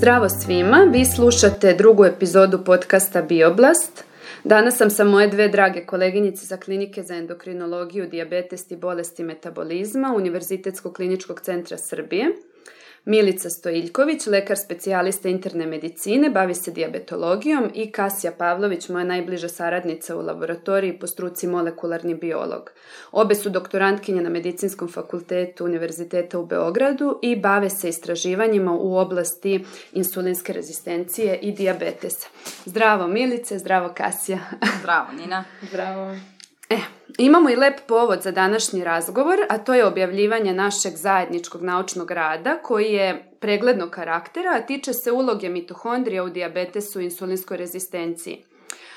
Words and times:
Zdravo 0.00 0.28
svima, 0.28 0.76
vi 0.92 1.04
slušate 1.04 1.74
drugu 1.74 2.04
epizodu 2.04 2.64
podcasta 2.64 3.22
Bioblast. 3.22 4.04
Danas 4.44 4.76
sam 4.76 4.90
sa 4.90 5.04
moje 5.04 5.28
dve 5.28 5.48
drage 5.48 5.86
koleginice 5.86 6.46
za 6.46 6.56
klinike 6.56 7.02
za 7.02 7.14
endokrinologiju, 7.14 8.06
diabetes 8.08 8.70
i 8.70 8.76
bolesti 8.76 9.24
metabolizma 9.24 10.14
Univerzitetskog 10.16 10.94
kliničkog 10.94 11.40
centra 11.40 11.78
Srbije– 11.78 12.26
Milica 13.04 13.50
Stojiljković, 13.50 14.26
lekar 14.26 14.56
specijalista 14.56 15.28
interne 15.28 15.66
medicine, 15.66 16.30
bavi 16.30 16.54
se 16.54 16.70
diabetologijom 16.70 17.70
i 17.74 17.92
Kasija 17.92 18.32
Pavlović, 18.32 18.88
moja 18.88 19.04
najbliža 19.04 19.48
saradnica 19.48 20.16
u 20.16 20.20
laboratoriji 20.20 20.98
po 20.98 21.06
struci 21.06 21.46
molekularni 21.46 22.14
biolog. 22.14 22.70
Obe 23.12 23.34
su 23.34 23.50
doktorantkinje 23.50 24.22
na 24.22 24.30
Medicinskom 24.30 24.88
fakultetu 24.88 25.64
Univerziteta 25.64 26.38
u 26.38 26.46
Beogradu 26.46 27.18
i 27.22 27.36
bave 27.36 27.70
se 27.70 27.88
istraživanjima 27.88 28.72
u 28.72 28.96
oblasti 28.96 29.64
insulinske 29.92 30.52
rezistencije 30.52 31.38
i 31.42 31.52
diabetesa. 31.52 32.28
Zdravo 32.64 33.06
Milice, 33.06 33.58
zdravo 33.58 33.92
Kasija. 33.96 34.38
Zdravo 34.80 35.12
Nina. 35.12 35.44
Zdravo. 35.62 36.16
E, 36.70 36.78
imamo 37.18 37.50
i 37.50 37.56
lep 37.56 37.80
povod 37.86 38.22
za 38.22 38.30
današnji 38.30 38.84
razgovor, 38.84 39.38
a 39.48 39.58
to 39.58 39.74
je 39.74 39.86
objavljivanje 39.86 40.52
našeg 40.54 40.96
zajedničkog 40.96 41.62
naučnog 41.62 42.10
rada 42.10 42.58
koji 42.62 42.92
je 42.92 43.32
preglednog 43.40 43.90
karaktera, 43.90 44.50
a 44.56 44.66
tiče 44.66 44.92
se 44.92 45.12
uloge 45.12 45.48
mitohondrija 45.48 46.24
u 46.24 46.30
diabetesu 46.30 47.00
i 47.00 47.04
insulinskoj 47.04 47.56
rezistenciji. 47.56 48.44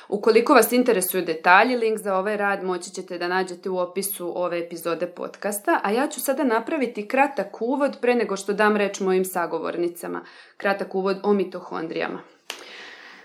Ukoliko 0.09 0.53
vas 0.53 0.71
interesuju 0.71 1.25
detalji, 1.25 1.75
link 1.75 1.99
za 1.99 2.17
ovaj 2.17 2.37
rad 2.37 2.63
moći 2.63 2.89
ćete 2.89 3.17
da 3.17 3.27
nađete 3.27 3.69
u 3.69 3.77
opisu 3.77 4.33
ove 4.43 4.59
epizode 4.59 5.07
podcasta, 5.07 5.79
a 5.83 5.91
ja 5.91 6.07
ću 6.07 6.21
sada 6.21 6.43
napraviti 6.43 7.07
kratak 7.07 7.61
uvod 7.61 7.97
pre 8.01 8.15
nego 8.15 8.35
što 8.37 8.53
dam 8.53 8.77
reč 8.77 8.99
mojim 8.99 9.25
sagovornicama. 9.25 10.21
Kratak 10.57 10.95
uvod 10.95 11.17
o 11.23 11.33
mitohondrijama. 11.33 12.32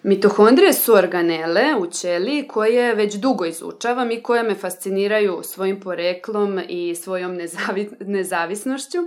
Mitohondrije 0.02 0.72
su 0.72 0.94
organele 0.94 1.76
u 1.78 1.86
ćeliji 1.86 2.48
koje 2.48 2.94
već 2.94 3.14
dugo 3.14 3.44
izučavam 3.44 4.10
i 4.10 4.22
koje 4.22 4.42
me 4.42 4.54
fasciniraju 4.54 5.40
svojim 5.42 5.80
poreklom 5.80 6.60
i 6.68 6.94
svojom 6.94 7.34
nezavi, 7.34 7.90
nezavisnošću. 8.00 8.98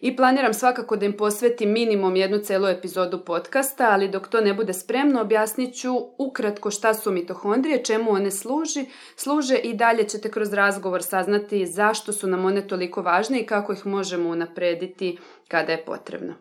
I 0.00 0.16
planiram 0.16 0.54
svakako 0.54 0.96
da 0.96 1.06
im 1.06 1.12
posvetim 1.12 1.72
minimum 1.72 2.16
jednu 2.16 2.38
celu 2.38 2.66
epizodu 2.66 3.24
podcasta, 3.24 3.90
ali 3.90 4.08
dok 4.08 4.28
to 4.28 4.40
ne 4.40 4.54
bude 4.54 4.72
spremno, 4.72 5.20
objasnit 5.20 5.74
ću 5.74 5.94
ukratko 6.18 6.70
šta 6.70 6.94
su 6.94 7.10
mitohondrije, 7.12 7.84
čemu 7.84 8.10
one 8.10 8.30
služi, 8.30 8.84
služe 9.16 9.56
i 9.56 9.74
dalje 9.74 10.04
ćete 10.04 10.30
kroz 10.30 10.52
razgovor 10.52 11.02
saznati 11.02 11.66
zašto 11.66 12.12
su 12.12 12.26
nam 12.26 12.44
one 12.44 12.66
toliko 12.66 13.02
važne 13.02 13.40
i 13.40 13.46
kako 13.46 13.72
ih 13.72 13.86
možemo 13.86 14.30
unaprediti 14.30 15.18
kada 15.48 15.72
je 15.72 15.84
potrebno. 15.84 16.34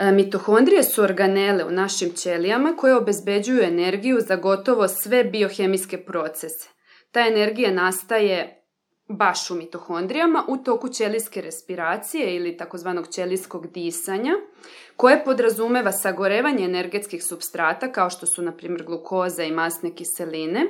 E, 0.00 0.12
mitohondrije 0.12 0.82
su 0.82 1.02
organele 1.02 1.64
u 1.64 1.70
našim 1.70 2.12
ćelijama 2.12 2.76
koje 2.76 2.96
obezbeđuju 2.96 3.62
energiju 3.62 4.20
za 4.20 4.36
gotovo 4.36 4.88
sve 4.88 5.24
biohemijske 5.24 5.98
procese. 6.04 6.68
Ta 7.10 7.20
energija 7.20 7.70
nastaje 7.70 8.64
baš 9.08 9.50
u 9.50 9.54
mitohondrijama 9.54 10.44
u 10.48 10.56
toku 10.56 10.88
ćelijske 10.88 11.40
respiracije 11.40 12.36
ili 12.36 12.56
takozvanog 12.56 13.08
ćelijskog 13.08 13.72
disanja, 13.72 14.32
koje 14.96 15.24
podrazumeva 15.24 15.92
sagorevanje 15.92 16.64
energetskih 16.64 17.24
substrata 17.24 17.92
kao 17.92 18.10
što 18.10 18.26
su, 18.26 18.42
na 18.42 18.56
primjer, 18.56 18.82
glukoza 18.84 19.44
i 19.44 19.52
masne 19.52 19.94
kiseline, 19.94 20.66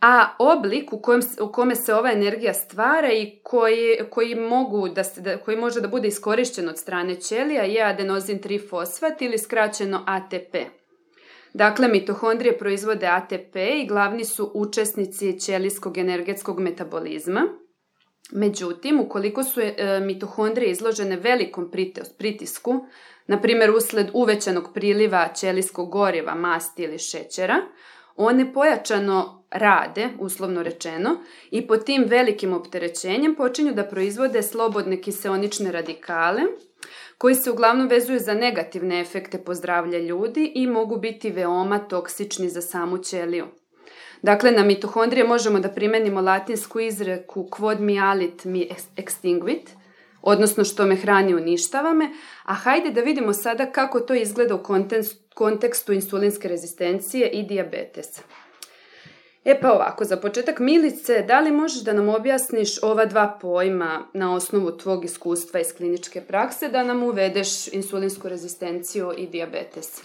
a 0.00 0.36
oblik 0.38 0.92
u, 0.92 0.98
kojem, 0.98 1.20
u 1.40 1.52
kome 1.52 1.76
se 1.76 1.94
ova 1.94 2.12
energija 2.12 2.54
stvara 2.54 3.12
i 3.12 3.40
koji, 3.42 3.98
koji, 4.10 4.34
mogu 4.34 4.88
da 4.88 5.04
se, 5.04 5.20
da, 5.20 5.38
koji 5.38 5.56
može 5.56 5.80
da 5.80 5.88
bude 5.88 6.08
iskorišćen 6.08 6.68
od 6.68 6.78
strane 6.78 7.20
ćelija 7.20 7.62
je 7.62 7.82
adenozin 7.82 8.40
3-fosfat 8.40 9.14
ili 9.20 9.38
skraćeno 9.38 10.04
ATP. 10.06 10.56
Dakle, 11.54 11.88
mitohondrije 11.88 12.58
proizvode 12.58 13.06
ATP 13.06 13.56
i 13.56 13.86
glavni 13.86 14.24
su 14.24 14.50
učesnici 14.54 15.40
ćelijskog 15.40 15.98
energetskog 15.98 16.60
metabolizma. 16.60 17.42
Međutim, 18.32 19.00
ukoliko 19.00 19.44
su 19.44 19.60
e, 19.60 20.00
mitohondrije 20.02 20.70
izložene 20.70 21.16
velikom 21.16 21.70
pritisku, 22.18 22.86
na 23.26 23.40
primjer 23.40 23.70
usled 23.70 24.10
uvećanog 24.12 24.70
priliva 24.74 25.28
ćelijskog 25.34 25.90
goriva, 25.90 26.34
masti 26.34 26.82
ili 26.82 26.98
šećera, 26.98 27.56
one 28.16 28.52
pojačano 28.52 29.44
rade, 29.50 30.08
uslovno 30.18 30.62
rečeno, 30.62 31.16
i 31.50 31.66
pod 31.66 31.84
tim 31.84 32.04
velikim 32.08 32.52
opterećenjem 32.52 33.34
počinju 33.34 33.72
da 33.72 33.84
proizvode 33.84 34.42
slobodne 34.42 35.00
kiseonične 35.00 35.72
radikale, 35.72 36.42
koji 37.18 37.34
se 37.34 37.50
uglavnom 37.50 37.88
vezuju 37.88 38.18
za 38.18 38.34
negativne 38.34 39.00
efekte 39.00 39.38
po 39.38 39.54
zdravlje 39.54 39.98
ljudi 39.98 40.52
i 40.54 40.66
mogu 40.66 40.96
biti 40.96 41.30
veoma 41.30 41.78
toksični 41.78 42.48
za 42.48 42.60
samu 42.60 42.98
ćeliju. 42.98 43.46
Dakle, 44.22 44.50
na 44.50 44.64
mitohondrije 44.64 45.24
možemo 45.24 45.60
da 45.60 45.68
primenimo 45.68 46.20
latinsku 46.20 46.80
izreku 46.80 47.48
quod 47.50 47.80
mi 47.80 48.00
alit 48.00 48.44
mi 48.44 48.68
extinguit, 48.96 49.68
odnosno 50.22 50.64
što 50.64 50.86
me 50.86 50.96
hrani 50.96 51.34
uništava 51.34 51.92
me, 51.92 52.08
a 52.44 52.54
hajde 52.54 52.90
da 52.90 53.00
vidimo 53.00 53.32
sada 53.32 53.72
kako 53.72 54.00
to 54.00 54.14
izgleda 54.14 54.54
u 54.54 54.62
kontekstu 54.62 55.23
insulinske 55.92 56.48
rezistencije 56.48 57.28
i 57.28 57.42
diabetesa. 57.42 58.22
E 59.44 59.60
pa 59.60 59.72
ovako, 59.72 60.04
za 60.04 60.16
početak 60.16 60.58
Milice, 60.58 61.24
da 61.28 61.40
li 61.40 61.50
možeš 61.52 61.82
da 61.82 61.92
nam 61.92 62.08
objasniš 62.08 62.82
ova 62.82 63.04
dva 63.04 63.38
pojma 63.40 64.06
na 64.12 64.34
osnovu 64.34 64.76
tvog 64.78 65.04
iskustva 65.04 65.60
iz 65.60 65.72
kliničke 65.76 66.20
prakse, 66.20 66.68
da 66.68 66.82
nam 66.82 67.02
uvedeš 67.02 67.68
insulinsku 67.68 68.28
rezistenciju 68.28 69.12
i 69.16 69.26
diabetes? 69.26 70.02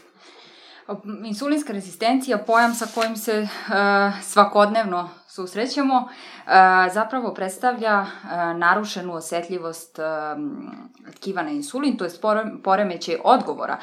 Insulinska 1.25 1.73
rezistencija, 1.73 2.37
pojam 2.37 2.75
sa 2.75 2.87
kojim 2.95 3.15
se 3.15 3.41
uh, 3.41 3.47
svakodnevno 4.23 5.09
susrećemo, 5.29 6.07
zapravo 6.93 7.33
predstavlja 7.33 8.05
narušenu 8.55 9.13
osetljivost 9.13 9.99
tkiva 11.15 11.41
na 11.41 11.49
insulin, 11.49 11.97
to 11.97 12.05
je 12.05 12.11
poremećaj 12.63 13.15
odgovora 13.23 13.77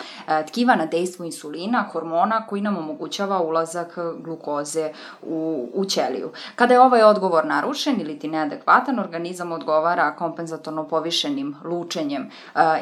tkiva 0.48 0.76
na 0.76 0.86
dejstvo 0.86 1.24
insulina, 1.24 1.84
hormona 1.92 2.46
koji 2.46 2.62
nam 2.62 2.76
omogućava 2.76 3.42
ulazak 3.42 3.98
glukoze 4.18 4.90
u, 5.22 5.68
u 5.74 5.84
ćeliju. 5.84 6.30
Kada 6.56 6.74
je 6.74 6.80
ovaj 6.80 7.02
odgovor 7.02 7.46
narušen 7.46 8.00
ili 8.00 8.18
ti 8.18 8.28
neadekvatan, 8.28 8.98
organizam 8.98 9.52
odgovara 9.52 10.14
kompenzatorno 10.16 10.88
povišenim 10.88 11.56
lučenjem 11.64 12.30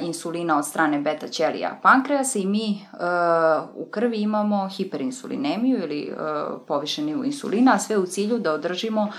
insulina 0.01 0.59
od 0.59 0.67
strane 0.67 1.01
beta 1.01 1.29
ćelija 1.29 1.79
pankreasa 1.83 2.39
i 2.39 2.47
mi 2.47 2.87
u 3.75 3.85
krvi 3.85 4.17
imamo 4.17 4.69
hiperinsulinemiju 4.69 5.79
ili 5.79 6.15
povišenju 6.67 7.25
insulina, 7.25 7.73
a 7.75 7.79
sve 7.79 7.99
u 7.99 8.07
cilju 8.07 8.39
da 8.39 8.54
održimo 8.55 9.13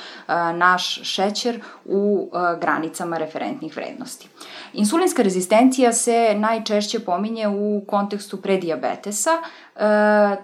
naš 0.54 1.00
šećer 1.04 1.62
u 1.86 2.32
granicama 2.62 3.18
referentnih 3.18 3.76
vrednosti. 3.76 4.30
Insulinska 4.74 5.22
rezistencija 5.22 5.94
se 5.94 6.36
najčešće 6.36 7.00
pominje 7.00 7.48
u 7.48 7.82
kontekstu 7.88 8.42
prediabetesa, 8.42 9.32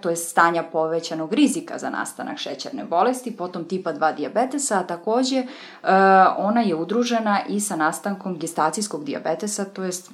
to 0.00 0.10
je 0.10 0.16
stanja 0.16 0.62
povećanog 0.62 1.32
rizika 1.32 1.78
za 1.78 1.90
nastanak 1.90 2.38
šećerne 2.38 2.84
bolesti, 2.84 3.36
potom 3.36 3.64
tipa 3.64 3.92
2 3.92 4.14
diabetesa, 4.16 4.78
a 4.78 4.86
takođe 4.86 5.42
ona 6.36 6.60
je 6.60 6.74
udružena 6.74 7.40
i 7.48 7.60
sa 7.60 7.76
nastankom 7.76 8.38
gestacijskog 8.38 9.04
diabetesa, 9.04 9.64
to 9.64 9.82
jest 9.82 10.10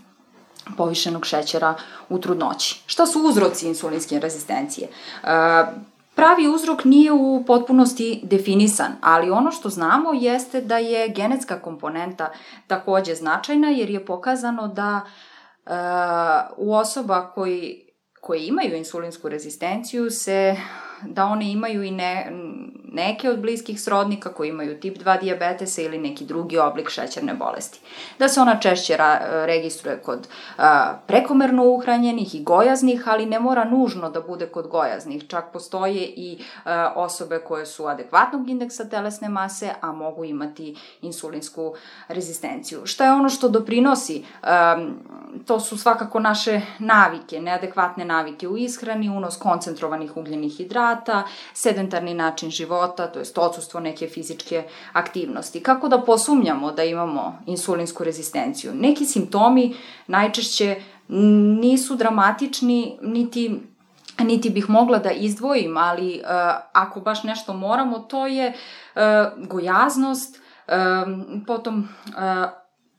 povišenog 0.77 1.27
šećera 1.27 1.75
u 2.09 2.19
trudnoći. 2.19 2.83
Šta 2.87 3.07
su 3.07 3.21
uzroci 3.21 3.67
insulinske 3.67 4.21
rezistencije? 4.21 4.89
Pravi 6.19 6.49
uzrok 6.49 6.85
nije 6.85 7.13
u 7.13 7.45
potpunosti 7.47 8.21
definisan, 8.23 8.93
ali 9.01 9.31
ono 9.31 9.51
što 9.51 9.69
znamo 9.69 10.13
jeste 10.13 10.61
da 10.61 10.79
je 10.79 11.09
genetska 11.09 11.61
komponenta 11.61 12.33
takođe 12.67 13.15
značajna 13.15 13.69
jer 13.69 13.91
je 13.91 14.07
pokazano 14.07 14.69
da 14.69 15.01
e, 15.01 15.71
u 16.57 16.75
osoba 16.75 17.31
koji, 17.35 17.89
koji 18.21 18.47
imaju 18.47 18.77
insulinsku 18.77 19.29
rezistenciju 19.29 20.11
se 20.11 20.57
da 21.03 21.25
one 21.25 21.53
imaju 21.53 21.83
i 21.83 21.91
ne, 21.91 22.33
neke 22.93 23.31
od 23.31 23.39
bliskih 23.39 23.81
srodnika 23.81 24.33
koji 24.33 24.49
imaju 24.49 24.81
tip 24.81 24.99
2 24.99 25.21
diabetesa 25.21 25.83
ili 25.83 25.99
neki 25.99 26.25
drugi 26.25 26.59
oblik 26.59 26.91
šećerne 26.91 27.35
bolesti. 27.35 27.81
Da 28.19 28.29
se 28.29 28.41
ona 28.41 28.61
češće 28.61 28.97
registruje 29.47 29.99
kod 29.99 30.29
a, 30.59 30.95
prekomerno 31.07 31.65
uhranjenih 31.65 32.35
i 32.35 32.43
gojaznih, 32.43 33.09
ali 33.09 33.27
ne 33.27 33.41
mora 33.41 33.65
nužno 33.65 34.11
da 34.11 34.21
bude 34.21 34.47
kod 34.47 34.67
gojaznih. 34.67 35.29
Čak 35.29 35.45
postoje 35.53 36.03
i 36.17 36.39
a, 36.65 36.93
osobe 36.97 37.39
koje 37.39 37.67
su 37.67 37.87
adekvatnog 37.87 38.49
indeksa 38.51 38.85
telesne 38.85 39.29
mase, 39.29 39.71
a 39.81 39.93
mogu 39.93 40.25
imati 40.25 40.77
insulinsku 41.03 41.75
rezistenciju. 42.09 42.87
Šta 42.87 43.05
je 43.05 43.13
ono 43.13 43.29
što 43.29 43.49
doprinosi? 43.49 44.25
A, 44.43 44.89
to 45.47 45.61
su 45.61 45.79
svakako 45.79 46.21
naše 46.21 46.61
navike, 46.79 47.41
neadekvatne 47.41 48.05
navike 48.05 48.49
u 48.49 48.57
ishrani, 48.57 49.09
unos 49.09 49.37
koncentrovanih 49.37 50.17
ugljenih 50.17 50.57
hidrata, 50.57 51.23
sedentarni 51.55 52.15
način 52.15 52.51
života, 52.51 52.78
to 52.87 53.19
je 53.19 53.25
odsustvo 53.37 53.81
neke 53.81 54.09
fizičke 54.09 54.65
aktivnosti. 54.93 55.63
Kako 55.63 55.89
da 55.89 56.01
posumnjamo 56.03 56.73
da 56.73 56.85
imamo 56.85 57.39
insulinsku 57.47 58.05
rezistenciju? 58.05 58.75
Neki 58.75 59.05
simptomi 59.05 59.77
najčešće 60.07 60.77
nisu 61.61 61.97
dramatični, 61.97 62.99
niti 63.03 63.61
niti 64.25 64.51
bih 64.51 64.71
mogla 64.71 64.99
da 64.99 65.11
izdvojim, 65.11 65.77
ali 65.77 66.21
uh, 66.25 66.29
ako 66.73 67.01
baš 67.01 67.23
nešto 67.23 67.53
moramo, 67.53 67.99
to 67.99 68.27
je 68.27 68.53
uh, 68.53 69.03
gojaznost, 69.49 70.41
um, 70.69 71.45
potom 71.47 71.89
uh, 72.07 72.15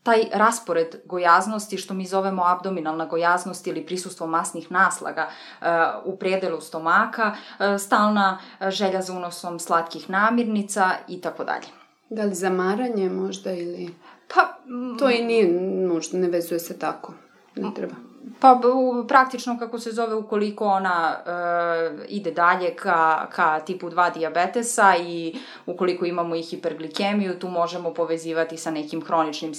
taj 0.04 0.24
raspored 0.34 0.96
gojaznosti, 1.06 1.78
što 1.78 1.94
mi 1.94 2.06
zovemo 2.06 2.44
abdominalna 2.46 3.06
gojaznost 3.06 3.68
ili 3.68 3.86
prisustvo 3.86 4.28
masnih 4.28 4.72
naslaga 4.72 5.28
uh, 5.62 5.68
u 6.06 6.18
predelu 6.18 6.62
stomaka, 6.62 7.32
uh, 7.32 7.82
stalna 7.82 8.40
želja 8.70 9.02
za 9.02 9.14
unosom 9.14 9.60
slatkih 9.60 10.10
namirnica 10.10 10.92
i 11.08 11.22
tako 11.22 11.44
dalje. 11.44 11.68
Da 12.10 12.24
li 12.24 12.36
zamaranje 12.36 13.10
možda 13.10 13.52
ili... 13.52 13.96
Pa, 14.36 14.58
to 15.00 15.10
i 15.10 15.24
nije 15.24 15.48
nužno, 15.88 16.20
ne 16.20 16.28
vezuje 16.28 16.60
se 16.60 16.80
tako. 16.80 17.14
Ne 17.56 17.74
treba. 17.76 18.09
Pa 18.40 18.62
u, 18.74 19.08
praktično 19.08 19.60
kako 19.60 19.80
se 19.80 19.92
zove 19.92 20.16
ukoliko 20.16 20.66
ona 20.66 21.16
e, 21.26 22.06
ide 22.08 22.32
dalje 22.32 22.76
ka, 22.76 23.28
ka 23.32 23.60
tipu 23.60 23.90
2 23.90 24.14
diabetesa 24.14 24.96
i 25.00 25.36
ukoliko 25.66 26.06
imamo 26.06 26.36
i 26.36 26.42
hiperglikemiju, 26.42 27.40
tu 27.40 27.48
možemo 27.48 27.94
povezivati 27.94 28.58
sa 28.58 28.72
nekim 28.72 29.06
hroničnim 29.06 29.52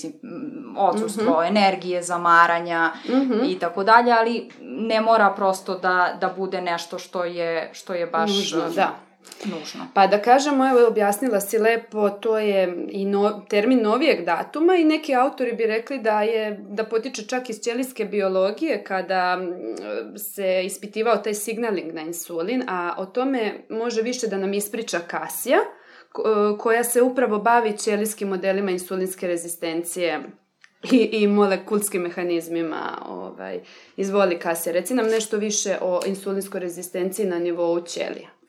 odsustvo 0.76 1.32
mm 1.32 1.36
-hmm. 1.36 1.48
energije, 1.48 2.02
zamaranja 2.02 2.90
-hmm. 3.08 3.50
i 3.50 3.58
tako 3.58 3.84
dalje, 3.84 4.12
ali 4.12 4.48
ne 4.62 5.00
mora 5.00 5.30
prosto 5.36 5.78
da, 5.78 6.16
da 6.20 6.28
bude 6.36 6.60
nešto 6.60 6.98
što 6.98 7.24
je, 7.24 7.70
što 7.72 7.94
je 7.94 8.06
baš... 8.06 8.30
Nužno, 8.30 8.70
da 8.74 9.09
nužno. 9.44 9.86
Pa 9.94 10.06
da 10.06 10.22
kažemo, 10.22 10.68
evo 10.68 10.86
objasnila 10.86 11.40
si 11.40 11.58
lepo, 11.58 12.10
to 12.10 12.38
je 12.38 12.86
i 12.88 13.04
no, 13.04 13.46
termin 13.48 13.82
novijeg 13.82 14.24
datuma 14.24 14.74
i 14.74 14.84
neki 14.84 15.14
autori 15.14 15.52
bi 15.52 15.66
rekli 15.66 15.98
da 15.98 16.22
je 16.22 16.60
da 16.68 16.84
potiče 16.84 17.26
čak 17.26 17.50
iz 17.50 17.60
ćelijske 17.60 18.04
biologije 18.04 18.84
kada 18.84 19.38
se 20.16 20.62
ispitivao 20.64 21.16
taj 21.16 21.34
signaling 21.34 21.92
na 21.92 22.02
insulin, 22.02 22.62
a 22.68 22.94
o 22.98 23.06
tome 23.06 23.52
može 23.68 24.02
više 24.02 24.26
da 24.26 24.38
nam 24.38 24.54
ispriča 24.54 24.98
Kasija, 24.98 25.58
koja 26.58 26.84
se 26.84 27.02
upravo 27.02 27.38
bavi 27.38 27.76
ćelijskim 27.76 28.28
modelima 28.28 28.70
insulinske 28.70 29.26
rezistencije 29.26 30.20
i, 30.92 30.96
i 31.12 31.26
molekulskim 31.26 32.02
mehanizmima. 32.02 33.02
Ovaj. 33.08 33.60
Izvoli 33.96 34.38
Kasija, 34.38 34.72
reci 34.72 34.94
nam 34.94 35.06
nešto 35.06 35.36
više 35.36 35.76
o 35.80 36.00
insulinskoj 36.06 36.60
rezistenciji 36.60 37.26
na 37.26 37.38
nivou 37.38 37.80
ćelija. 37.80 38.39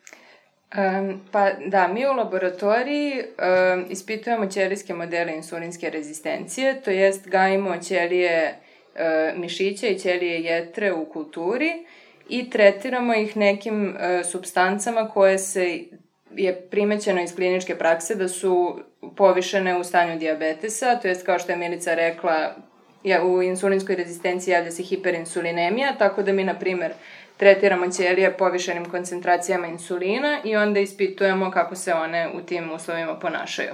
Um, 0.78 1.22
pa 1.32 1.52
da, 1.66 1.88
mi 1.88 2.06
u 2.06 2.14
laboratoriji 2.14 3.14
um, 3.14 3.86
ispitujemo 3.90 4.46
ćelijske 4.46 4.94
modele 4.94 5.36
insulinske 5.36 5.90
rezistencije, 5.90 6.82
to 6.82 6.92
jest 6.92 7.28
gajimo 7.28 7.78
ćelije 7.78 8.56
uh, 8.96 9.40
mišića 9.40 9.88
i 9.88 10.00
ćelije 10.00 10.42
jetre 10.42 10.94
u 10.94 11.06
kulturi 11.06 11.86
i 12.30 12.50
tretiramo 12.50 13.16
ih 13.16 13.38
nekim 13.38 13.90
uh, 13.90 14.26
substancama 14.26 15.10
koje 15.10 15.38
se 15.38 15.80
je 16.36 16.62
primećeno 16.62 17.22
iz 17.22 17.36
kliničke 17.36 17.76
prakse 17.76 18.16
da 18.16 18.28
su 18.28 18.80
povišene 19.18 19.78
u 19.78 19.84
stanju 19.84 20.20
diabetesa, 20.20 20.96
to 20.96 21.08
jest 21.08 21.26
kao 21.26 21.40
što 21.40 21.52
je 21.52 21.58
Milica 21.58 21.94
rekla, 21.94 22.56
ja, 23.04 23.24
u 23.24 23.42
insulinskoj 23.42 23.96
rezistenciji 23.96 24.52
javlja 24.52 24.72
se 24.72 24.84
hiperinsulinemija, 24.84 25.96
tako 26.00 26.24
da 26.24 26.34
mi, 26.34 26.44
na 26.44 26.60
primer, 26.60 26.94
tretiramo 27.42 27.88
ćelije 27.88 28.38
povišenim 28.38 28.86
koncentracijama 28.86 29.68
insulina 29.68 30.38
i 30.44 30.56
onda 30.56 30.80
ispitujemo 30.80 31.52
kako 31.52 31.76
se 31.76 31.94
one 31.94 32.30
u 32.34 32.42
tim 32.42 32.72
uslovima 32.72 33.20
ponašaju. 33.20 33.72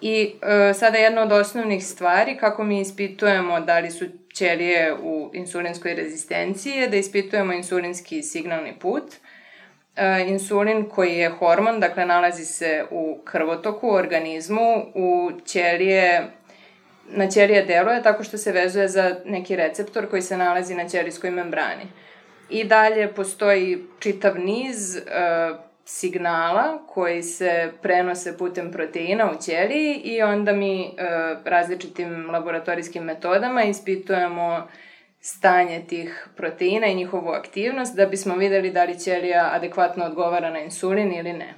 I 0.00 0.34
e, 0.42 0.74
sada 0.74 0.98
jedna 0.98 1.22
od 1.22 1.32
osnovnih 1.32 1.86
stvari 1.86 2.36
kako 2.36 2.64
mi 2.64 2.80
ispitujemo 2.80 3.60
da 3.60 3.78
li 3.78 3.90
su 3.90 4.04
ćelije 4.34 4.94
u 5.02 5.30
insulinskoj 5.34 5.94
rezistenciji 5.94 6.72
je 6.72 6.88
da 6.88 6.96
ispitujemo 6.96 7.52
insulinski 7.52 8.22
signalni 8.22 8.74
put. 8.78 9.14
E, 9.96 10.24
insulin 10.28 10.88
koji 10.88 11.16
je 11.16 11.28
hormon, 11.28 11.80
dakle 11.80 12.06
nalazi 12.06 12.44
se 12.44 12.84
u 12.90 13.18
krvotoku, 13.24 13.88
u 13.88 13.94
organizmu, 13.94 14.84
u 14.94 15.30
ćelije 15.44 16.26
na 17.08 17.28
ćelije 17.28 17.64
deluje 17.64 18.02
tako 18.02 18.24
što 18.24 18.38
se 18.38 18.52
vezuje 18.52 18.88
za 18.88 19.16
neki 19.24 19.56
receptor 19.56 20.10
koji 20.10 20.22
se 20.22 20.36
nalazi 20.36 20.74
na 20.74 20.88
ćelijskoj 20.88 21.30
membrani. 21.30 21.86
I 22.48 22.64
dalje 22.64 23.14
postoji 23.14 23.84
čitav 23.98 24.38
niz 24.38 24.96
uh, 24.96 25.56
signala 25.84 26.78
koji 26.88 27.22
se 27.22 27.72
prenose 27.82 28.38
putem 28.38 28.72
proteina 28.72 29.30
u 29.30 29.42
ćeliji 29.42 29.94
i 30.04 30.22
onda 30.22 30.52
mi 30.52 30.80
uh, 30.80 31.44
različitim 31.44 32.30
laboratorijskim 32.30 33.04
metodama 33.04 33.62
ispitujemo 33.62 34.66
stanje 35.20 35.84
tih 35.88 36.28
proteina 36.36 36.86
i 36.86 36.94
njihovu 36.94 37.28
aktivnost 37.28 37.96
da 37.96 38.06
bismo 38.06 38.34
videli 38.34 38.70
da 38.70 38.84
li 38.84 38.98
ćelija 38.98 39.50
adekvatno 39.52 40.04
odgovara 40.04 40.50
na 40.50 40.60
insulin 40.60 41.12
ili 41.12 41.32
ne. 41.32 41.54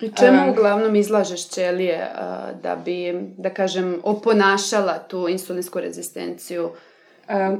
I 0.00 0.12
čemu 0.18 0.42
um, 0.42 0.50
uglavnom 0.50 0.96
izlažeš 0.96 1.48
ćelije 1.48 2.10
uh, 2.14 2.60
da 2.62 2.76
bi, 2.76 3.14
da 3.38 3.50
kažem, 3.50 4.00
oponašala 4.02 4.98
tu 4.98 5.28
insulinsku 5.28 5.80
rezistenciju 5.80 6.70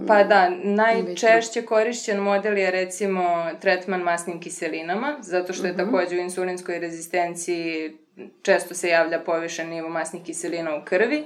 Pa 0.08 0.24
da, 0.24 0.50
najčešće 0.62 1.62
korišćen 1.62 2.18
model 2.18 2.58
je 2.58 2.70
recimo 2.70 3.50
tretman 3.60 4.00
masnim 4.00 4.40
kiselinama, 4.40 5.16
zato 5.20 5.52
što 5.52 5.66
je. 5.66 5.74
-huh. 5.74 5.76
takođe 5.76 6.16
u 6.16 6.20
insulinskoj 6.20 6.78
rezistenciji 6.78 7.96
često 8.42 8.74
se 8.74 8.88
javlja 8.88 9.20
povišen 9.20 9.68
nivo 9.68 9.88
masnih 9.88 10.22
kiselina 10.22 10.76
u 10.76 10.84
krvi. 10.84 11.24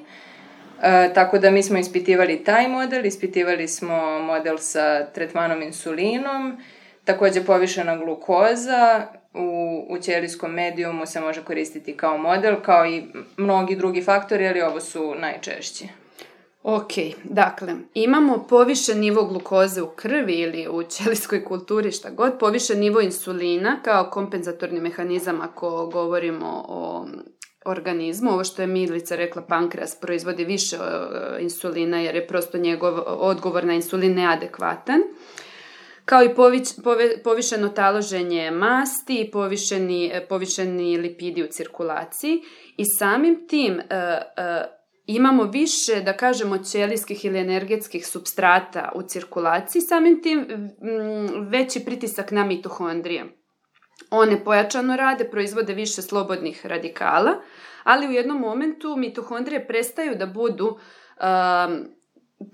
E, 0.83 1.11
tako 1.15 1.39
da 1.39 1.51
mi 1.51 1.63
smo 1.63 1.79
ispitivali 1.79 2.45
taj 2.45 2.69
model, 2.69 3.07
ispitivali 3.07 3.69
smo 3.69 4.19
model 4.19 4.59
sa 4.59 5.07
tretmanom 5.07 5.63
insulinom, 5.63 6.57
takođe 7.05 7.45
povišena 7.45 7.97
glukoza 7.97 9.07
u, 9.35 9.87
u 9.89 9.99
ćelijskom 9.99 10.53
medijumu 10.53 11.07
se 11.07 11.21
može 11.21 11.45
koristiti 11.45 11.97
kao 11.97 12.19
model, 12.19 12.57
kao 12.63 12.87
i 12.87 13.05
mnogi 13.37 13.77
drugi 13.77 14.03
faktori, 14.03 14.49
ali 14.49 14.63
ovo 14.63 14.81
su 14.81 15.15
najčešći. 15.15 15.89
Ok, 16.69 16.93
dakle, 17.25 17.75
imamo 17.95 18.47
povišen 18.49 18.99
nivo 18.99 19.25
glukoze 19.25 19.83
u 19.83 19.87
krvi 19.97 20.33
ili 20.33 20.69
u 20.71 20.83
ćelijskoj 20.83 21.45
kulturi, 21.45 21.93
šta 21.93 22.11
god, 22.11 22.39
povišen 22.39 22.81
nivo 22.81 23.01
insulina 23.01 23.81
kao 23.83 24.11
kompenzatorni 24.11 24.81
mehanizam 24.81 25.41
ako 25.41 25.87
govorimo 25.87 26.65
o 26.69 27.07
organizmu. 27.65 28.31
Ovo 28.31 28.45
što 28.45 28.63
je 28.63 28.67
Milica 28.67 29.17
rekla, 29.17 29.43
pankreas 29.43 30.01
proizvodi 30.01 30.45
više 30.45 30.77
insulina 31.41 32.01
jer 32.01 32.15
je 32.15 32.27
prosto 32.27 32.59
njegov 32.59 32.95
odgovor 33.07 33.65
na 33.65 33.75
insulin 33.75 34.15
neadekvatan 34.15 35.01
kao 36.07 36.25
i 36.25 36.35
pović, 36.35 36.69
pove, 36.85 37.23
povišeno 37.23 37.69
taloženje 37.69 38.51
masti 38.51 39.21
i 39.21 39.31
povišeni, 39.31 40.13
povišeni 40.29 40.99
lipidi 40.99 41.43
u 41.43 41.47
cirkulaciji 41.47 42.43
i 42.77 42.85
samim 42.99 43.49
tim 43.49 43.75
uh, 43.75 43.81
uh, 43.81 44.76
imamo 45.07 45.45
više, 45.45 46.01
da 46.01 46.17
kažemo, 46.17 46.59
ćelijskih 46.59 47.25
ili 47.25 47.39
energetskih 47.39 48.07
substrata 48.07 48.93
u 48.95 49.03
cirkulaciji, 49.03 49.83
samim 49.83 50.23
tim 50.23 50.39
mm, 50.41 51.49
veći 51.49 51.85
pritisak 51.85 52.31
na 52.31 52.45
mitohondrije. 52.45 53.25
One 54.11 54.45
pojačano 54.45 54.97
rade, 54.97 55.25
proizvode 55.25 55.75
više 55.75 56.03
slobodnih 56.03 56.67
radikala, 56.67 57.33
ali 57.85 58.09
u 58.09 58.11
jednom 58.11 58.39
momentu 58.39 58.97
mitohondrije 58.97 59.67
prestaju 59.67 60.15
da 60.15 60.27
budu 60.27 60.67
um, 60.67 61.87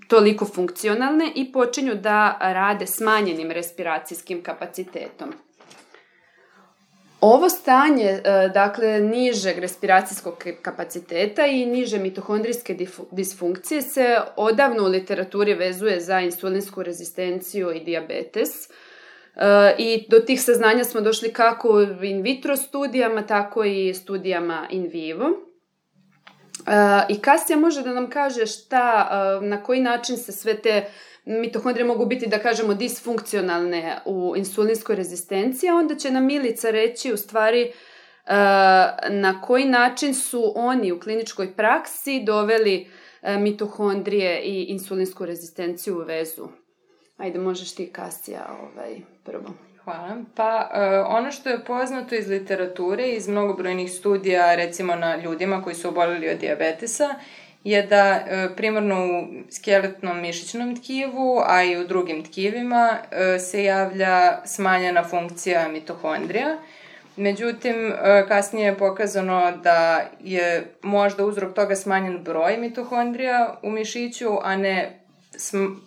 toliko 0.07 0.45
funkcionalne 0.45 1.31
i 1.35 1.51
počinju 1.51 1.95
da 1.95 2.37
rade 2.41 2.85
smanjenim 2.87 3.51
respiracijskim 3.51 4.43
kapacitetom. 4.43 5.33
Ovo 7.25 7.49
stanje, 7.49 8.21
e, 8.23 8.49
dakle, 8.53 8.99
nižeg 8.99 9.59
respiracijskog 9.59 10.43
kapaciteta 10.61 11.45
i 11.45 11.65
niže 11.65 11.99
mitohondrijske 11.99 12.77
disfunkcije 13.11 13.81
se 13.81 14.17
odavno 14.35 14.83
u 14.83 14.87
literaturi 14.87 15.53
vezuje 15.53 15.99
za 15.99 16.19
insulinsku 16.19 16.83
rezistenciju 16.83 17.71
i 17.71 17.79
diabetes. 17.79 18.49
E, 18.69 18.71
I 19.77 20.05
do 20.09 20.19
tih 20.19 20.41
saznanja 20.41 20.83
smo 20.83 21.01
došli 21.01 21.33
kako 21.33 21.81
in 22.01 22.21
vitro 22.21 22.57
studijama, 22.57 23.21
tako 23.21 23.63
i 23.63 23.93
studijama 23.93 24.67
in 24.69 24.89
vivo. 24.93 25.29
E, 26.67 27.05
I 27.09 27.19
Kasija 27.19 27.57
može 27.57 27.81
da 27.81 27.93
nam 27.93 28.09
kaže 28.09 28.45
šta, 28.45 29.09
na 29.41 29.63
koji 29.63 29.81
način 29.81 30.17
se 30.17 30.31
sve 30.31 30.61
te 30.61 30.85
mitohondrije 31.25 31.87
mogu 31.87 32.05
biti, 32.05 32.27
da 32.27 32.39
kažemo, 32.39 32.73
disfunkcionalne 32.73 33.97
u 34.05 34.33
insulinskoj 34.37 34.95
rezistenciji, 34.95 35.69
a 35.69 35.75
onda 35.75 35.95
će 35.95 36.11
nam 36.11 36.25
Milica 36.25 36.69
reći 36.69 37.13
u 37.13 37.17
stvari 37.17 37.61
e, 37.61 37.71
na 39.09 39.41
koji 39.41 39.65
način 39.65 40.13
su 40.13 40.53
oni 40.55 40.91
u 40.91 40.99
kliničkoj 40.99 41.53
praksi 41.55 42.23
doveli 42.25 42.87
e, 43.21 43.37
mitohondrije 43.37 44.41
i 44.41 44.63
insulinsku 44.63 45.25
rezistenciju 45.25 45.95
u 45.95 46.03
vezu. 46.03 46.47
Ajde, 47.17 47.39
možeš 47.39 47.75
ti, 47.75 47.89
Kasija, 47.91 48.57
ovaj, 48.61 48.95
prvo. 49.23 49.53
Hvala. 49.83 50.17
Pa 50.35 50.69
uh, 50.73 51.15
ono 51.17 51.31
što 51.31 51.49
je 51.49 51.65
poznato 51.65 52.15
iz 52.15 52.27
literature, 52.27 53.07
iz 53.07 53.27
mnogobrojnih 53.27 53.91
studija, 53.91 54.55
recimo 54.55 54.95
na 54.95 55.15
ljudima 55.15 55.63
koji 55.63 55.75
su 55.75 55.87
obolili 55.89 56.29
od 56.29 56.37
diabetesa, 56.37 57.15
je 57.63 57.81
da 57.81 58.25
e, 58.27 58.49
primarno 58.55 59.05
u 59.05 59.27
skeletnom 59.51 60.21
mišićnom 60.21 60.75
tkivu, 60.77 61.41
a 61.45 61.63
i 61.63 61.77
u 61.77 61.87
drugim 61.87 62.23
tkivima 62.23 62.97
e, 63.11 63.39
se 63.39 63.63
javlja 63.63 64.45
smanjena 64.45 65.03
funkcija 65.03 65.67
mitohondrija. 65.67 66.57
Međutim, 67.15 67.91
e, 67.91 68.25
kasnije 68.27 68.65
je 68.65 68.77
pokazano 68.77 69.51
da 69.63 70.09
je 70.19 70.73
možda 70.81 71.25
uzrok 71.25 71.53
toga 71.53 71.75
smanjen 71.75 72.23
broj 72.23 72.57
mitohondrija 72.57 73.59
u 73.61 73.71
mišiću, 73.71 74.29
a 74.43 74.55
ne 74.55 74.99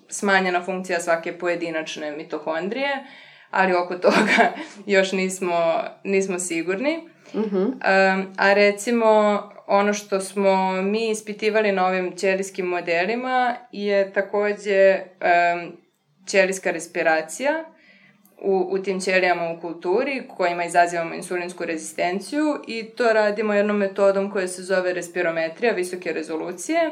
smanjena 0.08 0.62
funkcija 0.64 1.00
svake 1.00 1.38
pojedinačne 1.38 2.16
mitohondrije, 2.16 3.04
ali 3.50 3.74
oko 3.74 3.94
toga 4.08 4.52
još 4.86 5.12
nismo, 5.12 5.82
nismo 6.04 6.38
sigurni. 6.38 7.08
Uh 7.34 7.40
-huh. 7.40 7.64
um, 7.64 8.34
a 8.36 8.52
recimo, 8.52 9.40
ono 9.66 9.94
što 9.94 10.20
smo 10.20 10.82
mi 10.82 11.10
ispitivali 11.10 11.72
na 11.72 11.86
ovim 11.86 12.16
ćelijskim 12.16 12.66
modelima 12.66 13.56
je 13.72 14.12
takođe 14.12 14.98
um, 14.98 15.76
ćelijska 16.26 16.70
respiracija 16.70 17.64
u, 18.42 18.68
u 18.70 18.78
tim 18.78 19.00
ćelijama 19.00 19.50
u 19.50 19.60
kulturi 19.60 20.22
kojima 20.36 20.64
izazivamo 20.64 21.14
insulinsku 21.14 21.64
rezistenciju 21.64 22.62
i 22.66 22.84
to 22.84 23.12
radimo 23.12 23.54
jednom 23.54 23.76
metodom 23.76 24.30
koja 24.30 24.48
se 24.48 24.62
zove 24.62 24.92
respirometrija 24.92 25.72
visoke 25.72 26.12
rezolucije. 26.12 26.90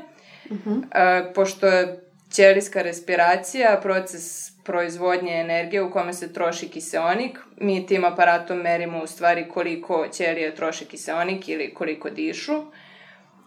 Uh 0.50 0.56
-huh. 0.56 0.76
uh, 0.76 1.34
pošto 1.34 1.66
je 1.66 2.00
ćelijska 2.32 2.82
respiracija, 2.82 3.80
proces 3.82 4.53
proizvodnje 4.64 5.32
energije 5.40 5.82
u 5.82 5.90
kome 5.90 6.12
se 6.12 6.32
troši 6.32 6.68
kiseonik. 6.68 7.38
Mi 7.60 7.86
tim 7.86 8.04
aparatom 8.04 8.58
merimo 8.58 9.02
u 9.02 9.06
stvari 9.06 9.48
koliko 9.48 10.06
ćelije 10.12 10.54
troši 10.54 10.84
kiseonik 10.84 11.48
ili 11.48 11.74
koliko 11.74 12.10
dišu. 12.10 12.62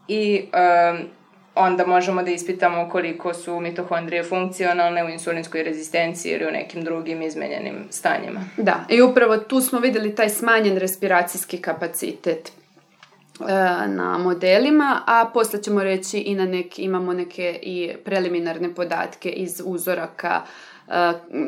I 0.07 0.41
um, 0.41 1.09
onda 1.57 1.85
možemo 1.85 2.23
da 2.23 2.31
ispitamo 2.31 2.89
koliko 2.89 3.33
su 3.33 3.59
mitohondrije 3.59 4.23
funkcionalne 4.23 5.05
u 5.05 5.09
insulinskoj 5.09 5.63
rezistenciji 5.63 6.31
ili 6.31 6.47
u 6.47 6.51
nekim 6.51 6.83
drugim 6.83 7.21
izmenjenim 7.21 7.87
stanjima. 7.89 8.41
Da, 8.57 8.85
i 8.89 9.01
upravo 9.01 9.37
tu 9.37 9.61
smo 9.61 9.79
videli 9.79 10.15
taj 10.15 10.29
smanjen 10.29 10.77
respiracijski 10.77 11.57
kapacitet 11.57 12.51
e, 12.51 13.43
na 13.87 14.17
modelima, 14.17 15.01
a 15.07 15.29
posle 15.33 15.63
ćemo 15.63 15.83
reći 15.83 16.17
i 16.17 16.35
na 16.35 16.45
neki, 16.45 16.81
imamo 16.81 17.13
neke 17.13 17.59
i 17.61 17.93
preliminarne 18.05 18.75
podatke 18.75 19.29
iz 19.29 19.61
uzoraka 19.65 20.41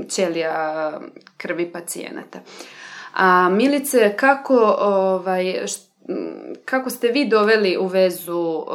ćelija 0.09 0.91
krvi 1.37 1.71
pacijenata. 1.71 2.39
A 3.13 3.49
Milice, 3.49 4.15
kako, 4.17 4.75
ovaj, 4.79 5.65
kako 6.65 6.89
ste 6.89 7.07
vi 7.07 7.25
doveli 7.25 7.77
u 7.77 7.87
vezu, 7.87 8.65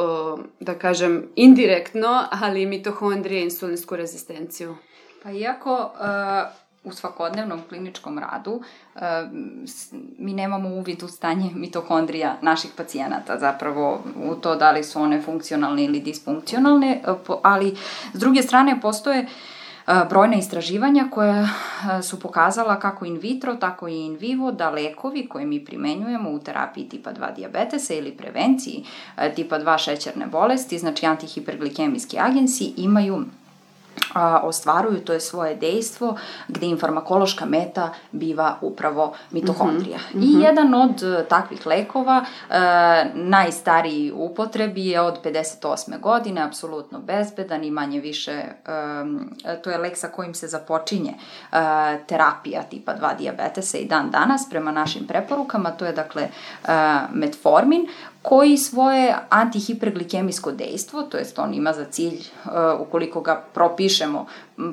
da 0.59 0.73
kažem, 0.73 1.27
indirektno, 1.35 2.23
ali 2.31 2.65
mitohondrije 2.65 3.41
i 3.41 3.43
insulinsku 3.43 3.95
rezistenciju? 3.95 4.75
Pa 5.23 5.31
iako 5.31 5.91
u 6.83 6.91
svakodnevnom 6.91 7.61
kliničkom 7.69 8.19
radu 8.19 8.61
mi 10.17 10.33
nemamo 10.33 10.69
uvid 10.69 11.03
u 11.03 11.07
stanje 11.07 11.49
mitohondrija 11.55 12.37
naših 12.41 12.71
pacijenata, 12.77 13.39
zapravo 13.39 14.03
u 14.29 14.35
to 14.35 14.55
da 14.55 14.71
li 14.71 14.83
su 14.83 15.01
one 15.01 15.21
funkcionalne 15.21 15.83
ili 15.83 15.99
disfunkcionalne, 15.99 17.01
ali 17.41 17.75
s 18.13 18.19
druge 18.19 18.41
strane 18.41 18.81
postoje 18.81 19.21
uh, 19.21 19.29
brojna 20.09 20.35
istraživanja 20.35 21.07
koja 21.11 21.47
su 22.03 22.19
pokazala 22.19 22.79
kako 22.79 23.05
in 23.05 23.17
vitro, 23.17 23.55
tako 23.55 23.87
i 23.87 24.05
in 24.05 24.15
vivo 24.15 24.51
da 24.51 24.69
lekovi 24.69 25.27
koje 25.27 25.45
mi 25.45 25.65
primenjujemo 25.65 26.29
u 26.29 26.39
terapiji 26.39 26.89
tipa 26.89 27.13
2 27.13 27.35
diabetesa 27.35 27.93
ili 27.93 28.11
prevenciji 28.11 28.83
tipa 29.35 29.59
2 29.59 29.77
šećerne 29.77 30.25
bolesti, 30.25 30.79
znači 30.79 31.05
antihiperglikemijski 31.05 32.17
agensi, 32.19 32.73
imaju 32.77 33.25
ostvaruju, 34.43 34.99
to 34.99 35.13
je 35.13 35.19
svoje 35.19 35.55
dejstvo, 35.55 36.17
gde 36.47 36.65
im 36.67 36.79
farmakološka 36.79 37.45
meta 37.45 37.93
biva 38.11 38.57
upravo 38.61 39.13
mitohondrija. 39.31 39.97
Mm 39.97 40.19
-hmm. 40.19 40.23
I 40.23 40.41
jedan 40.41 40.73
od 40.73 41.03
uh, 41.03 41.27
takvih 41.29 41.65
lekova, 41.65 42.25
uh, 42.49 42.55
najstariji 43.13 44.11
upotrebi 44.11 44.87
je 44.87 45.01
od 45.01 45.19
58. 45.23 45.99
godine, 45.99 46.41
apsolutno 46.41 46.99
bezbedan 46.99 47.63
i 47.63 47.71
manje 47.71 47.99
više, 47.99 48.43
um, 49.01 49.29
to 49.63 49.69
je 49.69 49.77
lek 49.77 49.97
sa 49.97 50.07
kojim 50.07 50.33
se 50.33 50.47
započinje 50.47 51.13
uh, 51.13 51.57
terapija 52.07 52.63
tipa 52.63 52.95
2 52.95 53.17
diabetesa 53.17 53.77
i 53.77 53.85
dan 53.85 54.11
danas 54.11 54.49
prema 54.49 54.71
našim 54.71 55.07
preporukama, 55.07 55.71
to 55.71 55.85
je 55.85 55.91
dakle 55.91 56.27
uh, 56.63 56.69
metformin, 57.13 57.87
koji 58.29 58.57
svoje 58.57 59.15
antihiperglikemijsko 59.29 60.51
dejstvo, 60.51 61.01
to 61.01 61.17
jest 61.17 61.39
on 61.39 61.53
ima 61.53 61.73
za 61.73 61.85
cilj, 61.85 62.19
uh, 62.45 62.51
ukoliko 62.79 63.21
ga 63.21 63.43
propišemo 63.53 64.25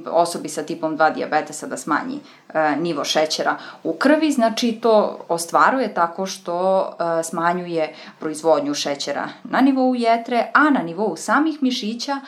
osobi 0.06 0.48
sa 0.48 0.62
tipom 0.62 0.98
2 0.98 1.14
diabetesa 1.14 1.66
da 1.66 1.76
smanji 1.76 2.14
uh, 2.14 2.82
nivo 2.82 3.04
šećera 3.04 3.56
u 3.84 3.92
krvi, 3.92 4.30
znači 4.32 4.72
to 4.72 5.18
ostvaruje 5.28 5.94
tako 5.94 6.26
što 6.26 6.80
uh, 6.80 7.04
smanjuje 7.24 7.94
proizvodnju 8.18 8.74
šećera 8.74 9.28
na 9.44 9.60
nivou 9.60 9.94
jetre, 9.94 10.50
a 10.54 10.70
na 10.70 10.82
nivou 10.82 11.16
samih 11.16 11.62
mišića 11.62 12.20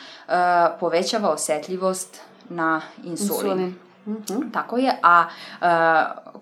povećava 0.79 1.29
osetljivost 1.29 2.21
na 2.49 2.81
insulin. 3.03 3.51
insulin. 3.51 3.75
Mm 4.05 4.13
-hmm. 4.13 4.51
Tako 4.53 4.77
je, 4.77 4.99
a 5.03 5.25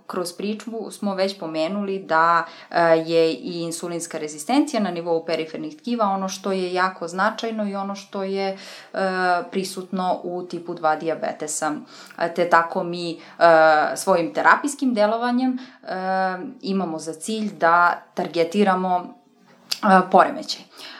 kroz 0.07 0.33
priču 0.33 0.91
smo 0.91 1.15
već 1.15 1.39
pomenuli 1.39 1.99
da 1.99 2.45
uh, 2.45 2.77
je 3.07 3.33
i 3.33 3.61
insulinska 3.61 4.17
rezistencija 4.17 4.81
na 4.81 4.91
nivou 4.91 5.25
perifernih 5.25 5.77
tkiva 5.77 6.05
ono 6.05 6.29
što 6.29 6.51
je 6.51 6.73
jako 6.73 7.07
značajno 7.07 7.69
i 7.69 7.75
ono 7.75 7.95
što 7.95 8.23
je 8.23 8.53
uh, 8.93 8.99
prisutno 9.51 10.19
u 10.23 10.43
tipu 10.43 10.75
2 10.75 10.99
diabetesa. 10.99 11.71
Te 12.35 12.49
tako 12.49 12.83
mi 12.83 13.19
svojim 13.95 14.33
terapijskim 14.33 14.93
delovanjem 14.93 15.57
imamo 16.61 16.99
za 16.99 17.13
cilj 17.13 17.51
da 17.53 18.03
targetiramo 18.13 19.13
poremećaj. 20.11 20.61
E, 20.61 20.92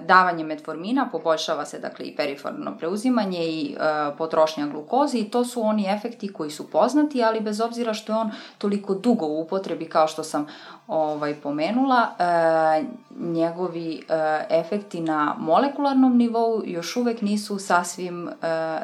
davanje 0.00 0.44
metformina 0.44 1.08
poboljšava 1.12 1.64
se 1.64 1.78
dakle 1.78 2.06
i 2.06 2.16
periforno 2.16 2.76
preuzimanje 2.78 3.44
i 3.44 3.74
e, 3.74 3.76
potrošnja 4.18 4.66
glukoze 4.66 5.18
i 5.18 5.30
to 5.30 5.44
su 5.44 5.62
oni 5.62 5.86
efekti 5.86 6.32
koji 6.32 6.50
su 6.50 6.70
poznati, 6.70 7.22
ali 7.22 7.40
bez 7.40 7.60
obzira 7.60 7.94
što 7.94 8.12
je 8.12 8.18
on 8.18 8.30
toliko 8.58 8.94
dugo 8.94 9.26
u 9.26 9.40
upotrebi 9.40 9.88
kao 9.88 10.08
što 10.08 10.24
sam 10.24 10.46
ovaj 10.86 11.34
pomenula, 11.34 12.08
e, 12.18 12.84
njegovi 13.18 14.02
efekti 14.50 15.00
na 15.00 15.36
molekularnom 15.38 16.16
nivou 16.16 16.62
još 16.64 16.96
uvek 16.96 17.22
nisu 17.22 17.58
sasvim, 17.58 18.30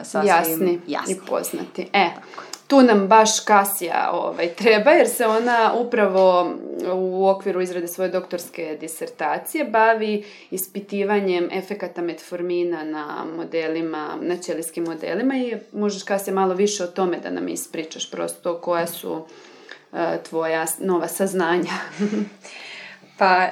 sasvim 0.03 0.29
jasni, 0.29 0.81
jasni 0.87 1.15
i 1.15 1.27
poznati. 1.29 1.89
E, 1.93 2.11
Tako 2.15 2.56
tu 2.67 2.83
nam 2.83 3.09
baš 3.09 3.41
Kasija 3.41 4.11
ovaj, 4.13 4.49
treba, 4.49 4.91
jer 4.91 5.09
se 5.09 5.27
ona 5.27 5.73
upravo 5.75 6.55
u 6.95 7.29
okviru 7.29 7.61
izrade 7.61 7.89
svoje 7.89 8.11
doktorske 8.11 8.77
disertacije 8.81 9.65
bavi 9.65 10.25
ispitivanjem 10.51 11.49
efekata 11.53 12.03
metformina 12.03 12.85
na 12.85 13.25
modelima, 13.37 14.19
na 14.21 14.37
ćelijskim 14.37 14.85
modelima 14.85 15.37
i 15.37 15.57
možeš 15.73 16.03
Kasija 16.03 16.35
malo 16.35 16.55
više 16.55 16.85
o 16.85 16.87
tome 16.87 17.17
da 17.17 17.31
nam 17.31 17.49
ispričaš 17.49 18.11
prosto 18.11 18.61
koja 18.61 18.87
su 18.87 19.13
uh, 19.13 19.99
tvoja 20.29 20.67
nova 20.79 21.09
saznanja. 21.09 21.73
pa, 23.19 23.49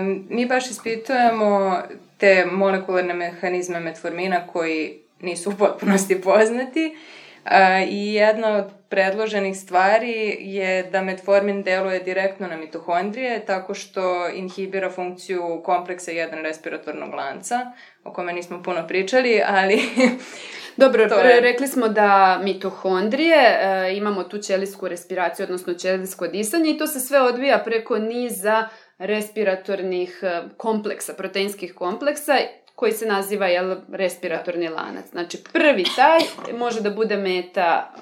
um, 0.00 0.26
mi 0.30 0.46
baš 0.46 0.70
ispitujemo 0.70 1.82
te 2.18 2.46
molekularne 2.52 3.14
mehanizme 3.14 3.80
metformina 3.80 4.46
koji 4.46 4.98
nisu 5.20 5.50
u 5.50 5.54
potpunosti 5.54 6.20
poznati 6.20 6.96
I 7.88 8.14
jedna 8.14 8.56
od 8.56 8.64
predloženih 8.88 9.56
stvari 9.56 10.36
je 10.40 10.82
da 10.82 11.02
metformin 11.02 11.62
deluje 11.62 12.00
direktno 12.00 12.48
na 12.48 12.56
mitohondrije 12.56 13.46
tako 13.46 13.74
što 13.74 14.28
inhibira 14.28 14.90
funkciju 14.90 15.62
kompleksa 15.64 16.12
1 16.12 16.42
respiratornog 16.42 17.14
lanca, 17.14 17.72
o 18.04 18.12
kome 18.12 18.32
nismo 18.32 18.62
puno 18.62 18.86
pričali, 18.88 19.42
ali... 19.46 19.82
Dobro, 20.76 21.08
to 21.08 21.18
je... 21.18 21.40
rekli 21.40 21.66
smo 21.68 21.88
da 21.88 22.40
mitohondrije, 22.44 23.36
e, 23.36 23.96
imamo 23.96 24.24
tu 24.24 24.38
ćelijsku 24.38 24.88
respiraciju, 24.88 25.44
odnosno 25.44 25.74
ćelijsko 25.74 26.26
disanje 26.26 26.70
i 26.70 26.78
to 26.78 26.86
se 26.86 27.00
sve 27.00 27.20
odvija 27.20 27.58
preko 27.58 27.98
niza 27.98 28.68
respiratornih 28.98 30.20
e, 30.22 30.42
kompleksa, 30.56 31.14
proteinskih 31.14 31.74
kompleksa 31.74 32.36
koji 32.74 32.92
se 32.92 33.06
naziva 33.06 33.46
jel, 33.46 33.76
respiratorni 33.92 34.68
lanac. 34.68 35.10
Znači, 35.10 35.38
prvi 35.52 35.84
taj 35.96 36.20
može 36.58 36.80
da 36.80 36.90
bude 36.90 37.16
meta 37.16 37.94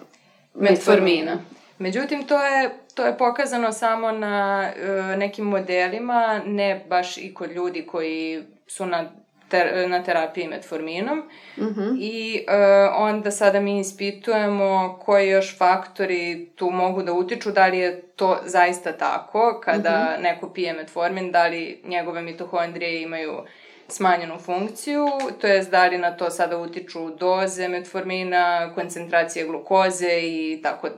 metformina. 0.54 1.38
Međutim, 1.78 2.26
to 2.26 2.44
je, 2.46 2.70
to 2.94 3.06
je 3.06 3.18
pokazano 3.18 3.72
samo 3.72 4.12
na 4.12 4.68
e, 4.76 5.16
nekim 5.16 5.44
modelima, 5.44 6.40
ne 6.46 6.84
baš 6.88 7.18
i 7.18 7.34
kod 7.34 7.50
ljudi 7.50 7.86
koji 7.86 8.42
su 8.66 8.86
na, 8.86 9.10
ter, 9.48 9.88
na 9.88 10.02
terapiji 10.02 10.48
metforminom. 10.48 11.22
Uh 11.56 11.64
mhm. 11.64 11.80
-huh. 11.80 11.96
I 12.00 12.44
e, 12.48 12.56
onda 12.96 13.30
sada 13.30 13.60
mi 13.60 13.80
ispitujemo 13.80 14.98
koji 15.04 15.28
još 15.28 15.58
faktori 15.58 16.50
tu 16.56 16.70
mogu 16.70 17.02
da 17.02 17.12
utiču, 17.12 17.50
da 17.50 17.66
li 17.66 17.78
je 17.78 18.02
to 18.02 18.38
zaista 18.44 18.92
tako 18.92 19.60
kada 19.64 19.90
uh 19.90 19.96
mhm. 19.96 20.20
-huh. 20.20 20.22
neko 20.22 20.48
pije 20.48 20.72
metformin, 20.72 21.32
da 21.32 21.46
li 21.46 21.80
njegove 21.84 22.22
mitohondrije 22.22 23.02
imaju 23.02 23.32
smanjenu 23.92 24.38
funkciju, 24.38 25.06
to 25.40 25.46
je 25.46 25.64
da 25.64 25.86
li 25.86 25.98
na 25.98 26.16
to 26.16 26.30
sada 26.30 26.58
utiču 26.58 27.10
doze 27.10 27.68
metformina, 27.68 28.74
koncentracije 28.74 29.46
glukoze 29.46 30.20
i 30.22 30.60
tako 30.62 30.88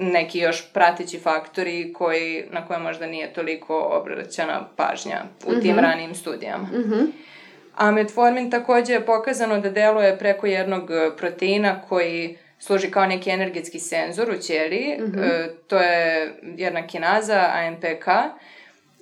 neki 0.00 0.38
još 0.38 0.72
prateći 0.72 1.18
faktori 1.18 1.92
koji, 1.92 2.44
na 2.50 2.66
koje 2.66 2.78
možda 2.78 3.06
nije 3.06 3.32
toliko 3.32 3.78
obraćana 3.78 4.68
pažnja 4.76 5.22
u 5.46 5.50
tim 5.50 5.74
mm 5.74 5.78
-hmm. 5.78 5.82
ranijim 5.82 6.14
studijama. 6.14 6.64
Mm 6.64 6.84
-hmm. 6.84 7.06
A 7.76 7.90
metformin 7.90 8.50
takođe 8.50 8.92
je 8.92 9.06
pokazano 9.06 9.60
da 9.60 9.70
deluje 9.70 10.18
preko 10.18 10.46
jednog 10.46 10.90
proteina 11.16 11.82
koji 11.88 12.38
služi 12.58 12.90
kao 12.90 13.06
neki 13.06 13.30
energetski 13.30 13.78
senzor 13.78 14.30
u 14.30 14.38
ćeliji. 14.38 14.96
Mm 14.98 15.12
-hmm. 15.12 15.24
e, 15.24 15.54
to 15.66 15.78
je 15.78 16.34
jedna 16.42 16.86
kinaza, 16.86 17.50
AMPK. 17.52 18.06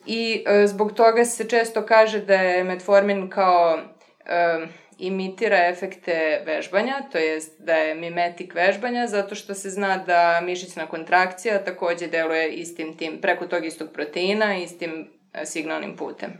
I 0.09 0.45
e, 0.47 0.67
zbog 0.67 0.93
toga 0.93 1.25
se 1.25 1.49
često 1.49 1.87
kaže 1.87 2.21
da 2.21 2.35
je 2.35 2.65
metformin 2.65 3.31
kao 3.31 3.79
e, 4.27 4.67
imitira 4.99 5.69
efekte 5.69 6.43
vežbanja, 6.47 7.03
to 7.13 7.19
jest 7.19 7.61
da 7.61 7.75
je 7.75 7.95
mimetik 7.95 8.55
vežbanja, 8.55 9.07
zato 9.07 9.35
što 9.35 9.55
se 9.55 9.71
zna 9.71 9.97
da 10.07 10.41
mišićna 10.41 10.87
kontrakcija 10.87 11.65
takođe 11.65 12.07
deluje 12.07 12.51
istim 12.51 12.97
tim, 12.97 13.21
preko 13.21 13.47
tog 13.47 13.65
istog 13.65 13.89
proteina, 13.93 14.57
istim 14.57 15.09
e, 15.33 15.47
signalnim 15.47 15.97
putem. 15.97 16.31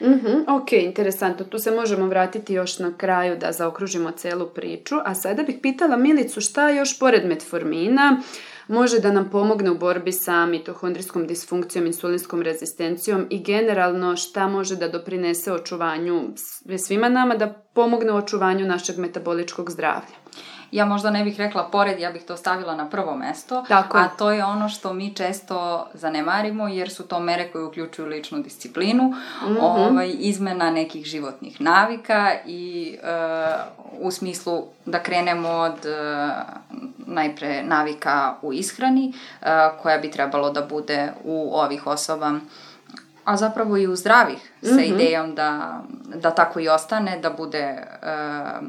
Mm 0.00 0.42
ok, 0.48 0.72
interesantno. 0.72 1.44
Tu 1.44 1.58
se 1.58 1.70
možemo 1.70 2.06
vratiti 2.06 2.54
još 2.54 2.78
na 2.78 2.96
kraju 2.96 3.36
da 3.36 3.52
zaokružimo 3.52 4.10
celu 4.10 4.46
priču. 4.46 4.94
A 5.04 5.14
sada 5.14 5.42
bih 5.42 5.56
pitala 5.62 5.96
Milicu 5.96 6.40
šta 6.40 6.70
još 6.70 6.98
pored 6.98 7.26
metformina 7.26 8.22
može 8.68 8.98
da 8.98 9.12
nam 9.12 9.30
pomogne 9.30 9.70
u 9.70 9.78
borbi 9.78 10.12
sa 10.12 10.46
mitohondrijskom 10.46 11.26
disfunkcijom, 11.26 11.86
insulinskom 11.86 12.42
rezistencijom 12.42 13.26
i 13.30 13.42
generalno 13.42 14.16
šta 14.16 14.48
može 14.48 14.76
da 14.76 14.88
doprinese 14.88 15.52
očuvanju 15.52 16.22
svima 16.86 17.08
nama 17.08 17.36
da 17.36 17.52
pomogne 17.74 18.12
u 18.12 18.16
očuvanju 18.16 18.66
našeg 18.66 18.98
metaboličkog 18.98 19.70
zdravlja 19.70 20.16
ja 20.72 20.84
možda 20.84 21.10
ne 21.10 21.24
bih 21.24 21.38
rekla 21.38 21.62
pored, 21.62 21.98
ja 21.98 22.12
bih 22.12 22.22
to 22.22 22.36
stavila 22.36 22.76
na 22.76 22.88
prvo 22.88 23.16
mesto, 23.16 23.64
Tako 23.68 23.98
a 23.98 24.08
to 24.08 24.30
je 24.30 24.44
ono 24.44 24.68
što 24.68 24.92
mi 24.92 25.14
često 25.14 25.86
zanemarimo 25.94 26.68
jer 26.68 26.90
su 26.90 27.02
to 27.02 27.20
mere 27.20 27.48
koje 27.52 27.64
uključuju 27.64 28.08
ličnu 28.08 28.42
disciplinu, 28.42 29.04
mm 29.04 29.14
-hmm. 29.46 29.58
ovaj, 29.60 30.14
izmena 30.18 30.70
nekih 30.70 31.04
životnih 31.04 31.60
navika 31.60 32.32
i 32.46 32.96
uh, 33.02 34.06
u 34.06 34.10
smislu 34.10 34.64
da 34.86 35.02
krenemo 35.02 35.48
od 35.48 35.72
uh, 35.72 36.32
najpre 37.06 37.62
navika 37.62 38.34
u 38.42 38.52
ishrani 38.52 39.12
uh, 39.40 39.48
koja 39.82 39.98
bi 39.98 40.10
trebalo 40.10 40.50
da 40.50 40.62
bude 40.62 41.12
u 41.24 41.50
ovih 41.54 41.86
osoba 41.86 42.32
a 43.24 43.36
zapravo 43.36 43.76
i 43.76 43.86
u 43.86 43.96
zdravih 43.96 44.52
mm 44.62 44.66
-hmm. 44.66 44.68
sa 44.68 44.80
mhm. 44.80 44.94
idejom 44.94 45.34
da, 45.34 45.80
da 46.14 46.30
tako 46.30 46.60
i 46.60 46.68
ostane, 46.68 47.18
da 47.18 47.30
bude 47.30 47.76
uh, 48.02 48.66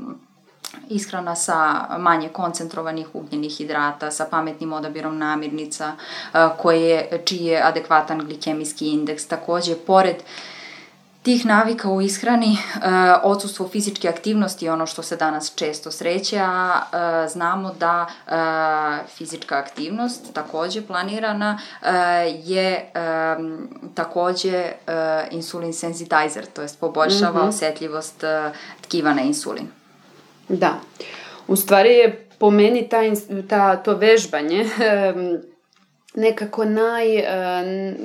ishrana 0.90 1.36
sa 1.36 1.88
manje 1.98 2.30
koncentrovanih 2.30 3.08
ugljenih 3.14 3.58
hidrata, 3.58 4.12
sa 4.12 4.26
pametnim 4.32 4.74
odabirom 4.74 5.18
namirnica, 5.18 5.92
koje, 6.58 7.22
čiji 7.26 7.46
je 7.46 7.64
adekvatan 7.64 8.20
glikemijski 8.20 8.88
indeks. 8.88 9.28
Takođe, 9.28 9.76
pored 9.76 10.16
tih 11.24 11.46
navika 11.46 11.90
u 11.90 12.02
ishrani, 12.02 12.58
odsustvo 13.24 13.68
fizičke 13.68 14.10
aktivnosti 14.10 14.66
je 14.66 14.74
ono 14.74 14.86
što 14.86 15.04
se 15.04 15.16
danas 15.16 15.56
često 15.56 15.92
sreće, 15.92 16.40
a 16.42 16.82
znamo 17.28 17.74
da 17.80 18.06
fizička 19.08 19.58
aktivnost, 19.58 20.34
takođe 20.34 20.82
planirana, 20.82 21.60
je 22.44 22.92
takođe 23.96 24.72
insulin 25.32 25.74
sensitizer, 25.74 26.46
to 26.46 26.62
jest 26.62 26.80
poboljšava 26.80 27.40
mm 27.40 27.46
-hmm. 27.46 27.50
osetljivost 27.50 28.24
tkiva 28.82 29.14
na 29.14 29.22
insulin. 29.22 29.83
Da. 30.50 30.80
U 31.48 31.56
stvari 31.56 31.90
je 31.90 32.28
po 32.40 32.52
meni 32.52 32.90
ta, 32.90 33.00
ta, 33.50 33.76
to 33.76 33.96
vežbanje 33.96 34.66
nekako 36.16 36.66
naj, 36.66 37.06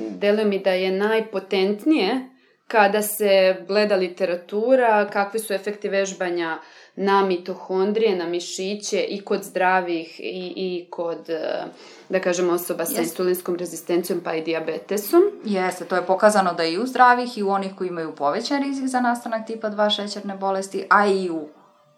deluje 0.09 0.45
mi 0.45 0.59
da 0.59 0.71
je 0.71 0.91
najpotentnije 0.91 2.29
kada 2.67 3.01
se 3.01 3.55
gleda 3.67 3.95
literatura, 3.95 5.09
kakvi 5.09 5.39
su 5.39 5.53
efekti 5.53 5.89
vežbanja 5.89 6.57
na 6.95 7.25
mitohondrije, 7.25 8.15
na 8.15 8.25
mišiće 8.25 9.01
i 9.09 9.21
kod 9.21 9.43
zdravih 9.43 10.19
i, 10.19 10.53
i 10.55 10.87
kod, 10.89 11.29
da 12.09 12.19
kažemo, 12.19 12.53
osoba 12.53 12.85
sa 12.85 13.01
insulinskom 13.01 13.55
rezistencijom 13.55 14.21
pa 14.23 14.35
i 14.35 14.41
diabetesom. 14.41 15.21
Jeste, 15.45 15.85
to 15.85 15.95
je 15.95 16.05
pokazano 16.05 16.53
da 16.53 16.63
i 16.63 16.77
u 16.77 16.85
zdravih 16.85 17.37
i 17.37 17.43
u 17.43 17.49
onih 17.49 17.71
koji 17.77 17.87
imaju 17.87 18.15
povećan 18.15 18.63
rizik 18.63 18.87
za 18.87 19.01
nastanak 19.01 19.47
tipa 19.47 19.69
2 19.69 19.95
šećerne 19.95 20.35
bolesti, 20.35 20.85
a 20.89 21.07
i 21.07 21.29
u 21.29 21.47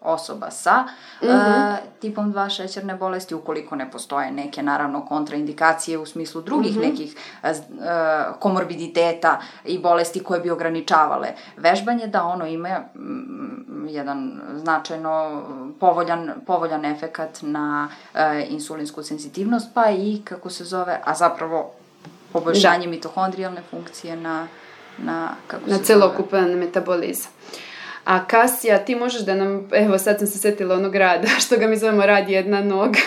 osoba 0.04 0.50
sa 0.50 0.82
mm 0.82 1.26
-hmm. 1.26 1.72
uh, 1.72 1.78
tipom 2.00 2.34
2 2.34 2.56
šećerne 2.56 2.94
bolesti, 2.94 3.34
ukoliko 3.34 3.76
ne 3.76 3.90
postoje 3.90 4.30
neke, 4.30 4.62
naravno, 4.62 5.06
kontraindikacije 5.06 5.98
u 5.98 6.06
smislu 6.06 6.42
drugih 6.42 6.76
mm 6.76 6.80
-hmm. 6.80 6.90
nekih 6.90 7.16
uh, 7.42 7.48
komorbiditeta 8.38 9.40
i 9.64 9.78
bolesti 9.78 10.24
koje 10.24 10.40
bi 10.40 10.50
ograničavale 10.50 11.28
vežbanje, 11.56 12.06
da 12.06 12.24
ono 12.24 12.46
ima 12.46 12.80
mm, 12.94 13.86
jedan 13.88 14.40
značajno 14.56 15.42
povoljan, 15.80 16.30
povoljan 16.46 16.84
efekat 16.84 17.38
na 17.42 17.88
uh, 18.14 18.20
insulinsku 18.48 19.02
sensitivnost, 19.02 19.68
pa 19.74 19.90
i, 19.90 20.22
kako 20.24 20.50
se 20.50 20.64
zove, 20.64 21.00
a 21.04 21.14
zapravo 21.14 21.72
poboljšanje 22.32 22.86
da. 22.86 22.90
mitohondrijalne 22.90 23.62
funkcije 23.70 24.16
na, 24.16 24.46
na 24.98 25.28
kako 25.46 25.70
na 25.70 25.78
celokupan 25.78 26.50
metabolizam. 26.50 27.32
A 28.04 28.26
Kasija, 28.26 28.84
ti 28.84 28.94
možeš 28.94 29.20
da 29.20 29.34
nam, 29.34 29.68
evo 29.72 29.98
sad 29.98 30.18
sam 30.18 30.26
se 30.26 30.38
setila 30.38 30.74
onog 30.74 30.96
rada, 30.96 31.28
što 31.46 31.56
ga 31.56 31.66
mi 31.66 31.76
zovemo 31.76 32.06
rad 32.06 32.28
jedna 32.28 32.60
noga, 32.60 33.00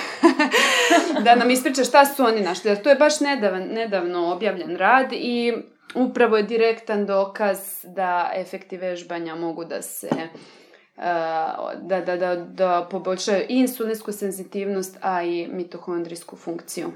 da 1.26 1.36
nam 1.36 1.50
ispričaš 1.50 1.88
šta 1.88 2.06
su 2.06 2.24
oni 2.24 2.42
našli. 2.42 2.84
To 2.84 2.90
je 2.90 2.96
baš 2.96 3.20
nedavan, 3.20 3.64
nedavno 3.64 4.34
objavljen 4.34 4.78
rad 4.78 5.08
i 5.12 5.54
upravo 5.96 6.38
je 6.38 6.44
direktan 6.44 7.06
dokaz 7.06 7.58
da 7.84 8.32
efekti 8.36 8.78
vežbanja 8.78 9.36
mogu 9.36 9.66
da 9.66 9.82
se 9.82 10.10
da, 11.82 12.02
da, 12.06 12.16
da, 12.16 12.36
da 12.36 12.88
poboljšaju 12.92 13.46
i 13.50 13.60
insulinsku 13.60 14.12
senzitivnost, 14.12 14.98
a 15.02 15.24
i 15.24 15.48
mitohondrijsku 15.48 16.36
funkciju. 16.36 16.92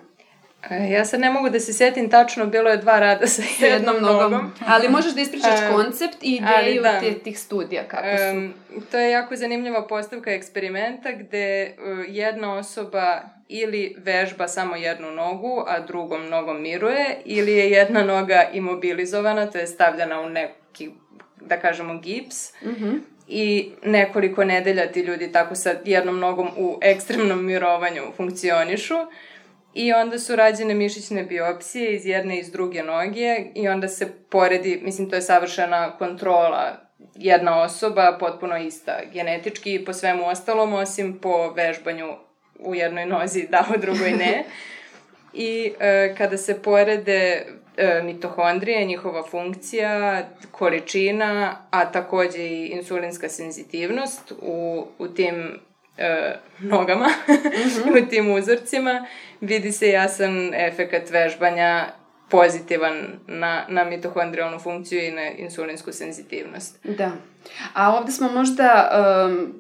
E, 0.70 0.90
ja 0.90 1.06
sad 1.06 1.20
ne 1.20 1.30
mogu 1.30 1.50
da 1.50 1.60
se 1.60 1.74
setim 1.74 2.10
tačno, 2.10 2.46
bilo 2.46 2.70
je 2.70 2.78
dva 2.78 3.00
rada 3.00 3.28
sa 3.28 3.42
jednom, 3.42 3.96
jednom 3.96 4.02
nogom. 4.02 4.32
nogom. 4.32 4.52
Ali 4.68 4.90
možeš 4.90 5.14
da 5.14 5.22
ispričaš 5.22 5.60
um, 5.60 5.76
koncept 5.76 6.18
i 6.22 6.36
ideju 6.36 6.82
da. 6.82 7.00
tih, 7.00 7.18
tih 7.24 7.40
studija, 7.40 7.84
kako 7.88 8.18
su. 8.18 8.38
Um, 8.38 8.54
to 8.92 8.98
je 9.00 9.12
jako 9.12 9.36
zanimljiva 9.36 9.88
postavka 9.88 10.32
eksperimenta 10.32 11.12
gde 11.12 11.76
uh, 11.78 12.06
jedna 12.08 12.54
osoba 12.54 13.22
ili 13.48 13.96
vežba 13.98 14.48
samo 14.48 14.76
jednu 14.76 15.12
nogu, 15.12 15.64
a 15.68 15.80
drugom 15.80 16.30
nogom 16.30 16.62
miruje, 16.62 17.22
ili 17.26 17.52
je 17.52 17.72
jedna 17.72 18.04
noga 18.04 18.50
imobilizovana, 18.54 19.52
to 19.52 19.58
je 19.58 19.68
stavljena 19.68 20.22
u 20.22 20.30
neki, 20.30 20.90
da 21.42 21.60
kažemo, 21.60 21.98
gips. 21.98 22.54
Mm 22.62 22.70
-hmm. 22.70 23.00
I 23.28 23.72
nekoliko 23.84 24.44
nedelja 24.44 24.92
ti 24.92 25.02
ljudi 25.02 25.32
tako 25.32 25.56
sa 25.56 25.74
jednom 25.86 26.20
nogom 26.20 26.50
u 26.58 26.78
ekstremnom 26.82 27.46
mirovanju 27.46 28.02
funkcionišu. 28.18 28.96
I 29.80 29.94
onda 29.94 30.20
su 30.20 30.36
rađene 30.36 30.74
mišićne 30.74 31.24
biopsije 31.24 31.96
iz 31.96 32.06
jedne 32.06 32.36
i 32.36 32.40
iz 32.40 32.52
druge 32.52 32.84
noge 32.84 33.44
i 33.56 33.68
onda 33.68 33.88
se 33.88 34.12
poredi, 34.30 34.80
mislim 34.84 35.10
to 35.10 35.16
je 35.16 35.22
savršena 35.22 35.98
kontrola 35.98 36.78
jedna 37.16 37.62
osoba, 37.62 38.18
potpuno 38.20 38.58
ista 38.58 39.00
genetički 39.14 39.74
i 39.74 39.86
po 39.86 39.94
svemu 39.94 40.28
ostalom, 40.28 40.74
osim 40.74 41.20
po 41.22 41.52
vežbanju 41.52 42.08
u 42.60 42.76
jednoj 42.76 43.06
nozi 43.06 43.48
da, 43.50 43.66
u 43.76 43.78
drugoj 43.78 44.12
ne. 44.12 44.44
I 45.34 45.72
e, 45.80 46.16
kada 46.18 46.38
se 46.38 46.62
porede 46.62 47.46
e, 47.78 48.02
mitohondrije, 48.04 48.86
njihova 48.86 49.24
funkcija, 49.24 50.24
količina, 50.52 51.66
a 51.72 51.92
takođe 51.92 52.44
i 52.44 52.68
insulinska 52.68 53.30
senzitivnost 53.30 54.34
u, 54.42 54.86
u 54.98 55.08
tim 55.08 55.60
e, 56.00 56.36
nogama 56.60 57.08
mm 57.08 57.34
-hmm. 57.34 58.04
u 58.06 58.10
tim 58.10 58.32
uzorcima, 58.32 59.06
vidi 59.42 59.72
se 59.72 59.90
jasan 59.90 60.54
efekat 60.54 61.10
vežbanja 61.10 61.86
pozitivan 62.30 63.20
na, 63.28 63.66
na 63.70 63.84
mitohondrijalnu 63.84 64.60
funkciju 64.60 65.04
i 65.04 65.12
na 65.12 65.30
insulinsku 65.30 65.92
senzitivnost. 65.92 66.80
Da. 66.84 67.12
A 67.74 67.98
ovde 67.98 68.12
smo 68.12 68.30
možda... 68.32 68.90
Um, 69.28 69.54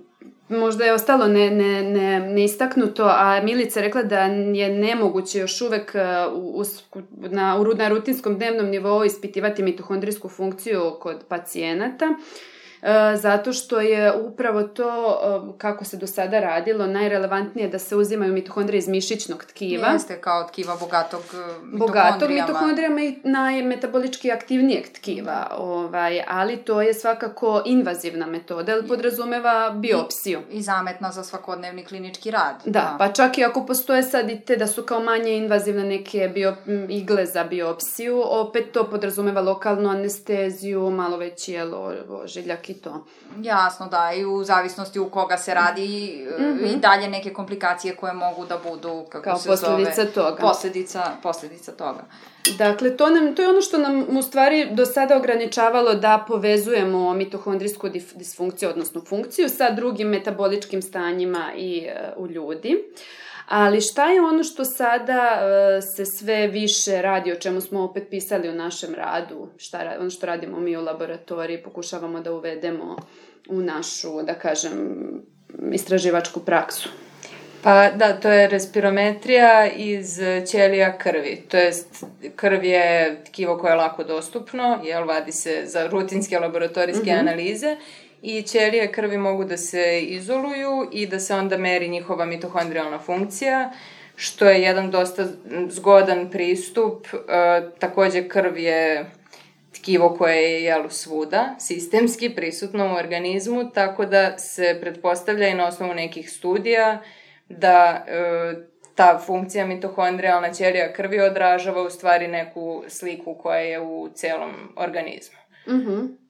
možda 0.49 0.85
je 0.85 0.93
ostalo 0.93 1.27
ne, 1.27 1.51
ne, 1.51 1.83
ne, 1.83 2.19
ne 2.19 2.43
istaknuto, 2.43 3.03
a 3.03 3.41
Milica 3.43 3.81
rekla 3.81 4.03
da 4.03 4.19
je 4.21 4.69
nemoguće 4.69 5.39
još 5.39 5.61
uvek 5.61 5.95
uh, 5.95 6.33
u, 6.33 6.63
na, 7.11 7.65
na 7.77 7.89
rutinskom 7.89 8.35
dnevnom 8.35 8.65
nivou 8.69 9.05
ispitivati 9.05 9.63
mitohondrijsku 9.63 10.29
funkciju 10.29 10.95
kod 10.99 11.23
pacijenata. 11.27 12.05
E, 12.05 12.58
zato 13.15 13.53
što 13.53 13.79
je 13.79 14.13
upravo 14.13 14.63
to, 14.63 15.19
e, 15.23 15.57
kako 15.57 15.85
se 15.85 15.97
do 15.97 16.07
sada 16.07 16.39
radilo, 16.39 16.87
najrelevantnije 16.87 17.69
da 17.69 17.79
se 17.79 17.95
uzimaju 17.95 18.33
mitohondrije 18.33 18.79
iz 18.79 18.87
mišićnog 18.87 19.43
tkiva. 19.45 19.87
Jeste, 19.87 20.21
kao 20.21 20.43
tkiva 20.43 20.77
bogatog 20.79 21.21
mitohondrijama. 21.21 21.77
Bogatog 21.77 22.29
mitohondrijama 22.29 23.01
i 23.01 23.15
najmetabolički 23.23 24.31
aktivnijeg 24.31 24.85
tkiva, 24.93 25.47
ovaj, 25.57 26.23
ali 26.27 26.57
to 26.57 26.81
je 26.81 26.93
svakako 26.93 27.61
invazivna 27.65 28.25
metoda, 28.25 28.71
jer 28.71 28.87
podrazumeva 28.87 29.71
biopsiju. 29.75 30.39
I, 30.51 30.57
I 30.57 30.61
zametna 30.61 31.11
za 31.11 31.23
svakodnevni 31.23 31.85
klinički 31.85 32.31
rad. 32.31 32.55
Da, 32.65 32.71
da, 32.71 32.95
pa 32.97 33.11
čak 33.11 33.37
i 33.37 33.43
ako 33.43 33.65
postoje 33.65 34.03
sad 34.03 34.29
i 34.29 34.39
te 34.39 34.55
da 34.55 34.67
su 34.67 34.83
kao 34.83 34.99
manje 34.99 35.37
invazivne 35.37 35.83
neke 35.83 36.29
bio, 36.33 36.55
igle 36.89 37.25
za 37.25 37.43
biopsiju, 37.43 38.21
opet 38.25 38.71
to 38.71 38.89
podrazumeva 38.89 39.41
lokalnu 39.41 39.89
anesteziju, 39.89 40.89
malo 40.89 41.17
veći 41.17 41.53
jelo, 41.53 41.93
žiljak 42.25 42.68
i 42.69 42.73
to. 42.73 43.05
Jasno, 43.41 43.87
da, 43.87 44.13
i 44.13 44.25
u 44.25 44.43
zavisnosti 44.43 44.99
u 44.99 45.09
koga 45.09 45.37
se 45.37 45.53
radi 45.53 46.19
mm 46.39 46.43
-hmm. 46.43 46.75
i 46.75 46.77
dalje 46.77 47.07
neke 47.07 47.33
komplikacije 47.33 47.95
koje 47.95 48.13
mogu 48.13 48.45
da 48.45 48.57
budu, 48.69 49.05
kako 49.09 49.23
Kao 49.23 49.37
se 49.37 49.49
posledica 49.49 49.95
zove, 49.95 50.11
toga. 50.13 50.41
Posledica, 50.41 51.11
posledica 51.23 51.71
toga. 51.71 52.03
Dakle, 52.57 52.97
to, 52.97 53.09
nam, 53.09 53.35
to 53.35 53.41
je 53.41 53.49
ono 53.49 53.61
što 53.61 53.77
nam 53.77 54.17
u 54.17 54.21
stvari 54.21 54.67
do 54.71 54.85
sada 54.85 55.17
ograničavalo 55.17 55.93
da 55.93 56.25
povezujemo 56.27 57.13
mitohondrijsku 57.13 57.89
disfunkciju, 58.15 58.69
odnosno 58.69 59.01
funkciju, 59.01 59.49
sa 59.49 59.69
drugim 59.69 60.07
metaboličkim 60.07 60.81
stanjima 60.81 61.51
i 61.55 61.87
uh, 62.17 62.23
u 62.23 62.27
ljudi. 62.27 62.83
Ali 63.49 63.81
šta 63.81 64.09
je 64.09 64.21
ono 64.21 64.43
što 64.43 64.65
sada 64.65 65.39
uh, 65.41 65.83
se 65.95 66.05
sve 66.05 66.47
više 66.47 67.01
radi, 67.01 67.31
o 67.31 67.35
čemu 67.35 67.61
smo 67.61 67.83
opet 67.83 68.03
pisali 68.09 68.49
u 68.49 68.53
našem 68.53 68.95
radu, 68.95 69.47
šta, 69.57 69.95
ono 69.99 70.09
što 70.09 70.25
radimo 70.25 70.59
mi 70.59 70.77
u 70.77 70.81
laboratoriji, 70.81 71.63
pokušavamo 71.63 72.19
da 72.19 72.33
uvedemo 72.33 72.97
u 73.49 73.61
našu, 73.61 74.21
da 74.23 74.33
kažem, 74.33 74.73
istraživačku 75.71 76.39
praksu? 76.39 76.89
Pa 77.63 77.89
da, 77.91 78.13
to 78.13 78.29
je 78.29 78.47
respirometrija 78.47 79.71
iz 79.71 80.19
ćelija 80.51 80.97
krvi. 80.97 81.43
To 81.49 81.57
jest, 81.57 82.05
krv 82.35 82.63
je 82.63 83.21
tkivo 83.25 83.57
koje 83.57 83.71
je 83.71 83.75
lako 83.75 84.03
dostupno, 84.03 84.81
jel, 84.83 85.05
vadi 85.05 85.31
se 85.31 85.61
za 85.65 85.87
rutinske 85.87 86.39
laboratorijske 86.39 87.11
mm 87.11 87.15
-hmm. 87.15 87.19
analize 87.19 87.77
i 88.21 88.41
ćelije 88.41 88.91
krvi 88.91 89.17
mogu 89.17 89.43
da 89.43 89.57
se 89.57 90.01
izoluju 90.01 90.89
i 90.91 91.07
da 91.07 91.19
se 91.19 91.33
onda 91.35 91.57
meri 91.57 91.87
njihova 91.87 92.25
mitohondrijalna 92.25 92.99
funkcija, 92.99 93.71
što 94.15 94.49
je 94.49 94.61
jedan 94.61 94.91
dosta 94.91 95.25
zgodan 95.69 96.29
pristup. 96.29 97.07
E, 97.07 97.19
takođe, 97.79 98.27
krv 98.27 98.57
je 98.57 99.05
tkivo 99.73 100.15
koje 100.17 100.53
je 100.53 100.63
jel, 100.63 100.89
svuda, 100.89 101.55
sistemski 101.59 102.29
prisutno 102.29 102.93
u 102.93 102.95
organizmu, 102.95 103.71
tako 103.71 104.05
da 104.05 104.37
se 104.37 104.77
pretpostavlja 104.81 105.47
i 105.47 105.53
na 105.53 105.67
osnovu 105.67 105.93
nekih 105.93 106.31
studija 106.31 107.01
da 107.49 108.05
e, 108.07 108.53
ta 108.95 109.21
funkcija 109.25 109.65
mitohondrijalna 109.65 110.53
ćelija 110.53 110.93
krvi 110.93 111.21
odražava 111.21 111.81
u 111.81 111.89
stvari 111.89 112.27
neku 112.27 112.83
sliku 112.87 113.35
koja 113.35 113.59
je 113.59 113.79
u 113.79 114.09
celom 114.13 114.73
organizmu. 114.75 115.37
Mhm. 115.67 115.91
Mm 115.91 116.28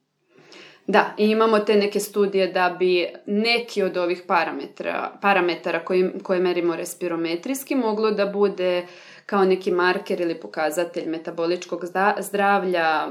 Da, 0.86 1.14
i 1.18 1.30
imamo 1.30 1.58
te 1.58 1.76
neke 1.76 2.00
studije 2.00 2.46
da 2.46 2.76
bi 2.78 3.06
neki 3.26 3.82
od 3.82 3.96
ovih 3.96 4.22
parametra, 4.26 5.10
parametara 5.22 5.84
koji, 5.84 6.10
koje 6.22 6.40
merimo 6.40 6.76
respirometrijski 6.76 7.74
moglo 7.74 8.10
da 8.10 8.26
bude 8.26 8.86
kao 9.26 9.44
neki 9.44 9.70
marker 9.70 10.20
ili 10.20 10.34
pokazatelj 10.34 11.08
metaboličkog 11.08 11.84
zdravlja 12.18 13.08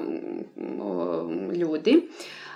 ljudi. 1.54 2.10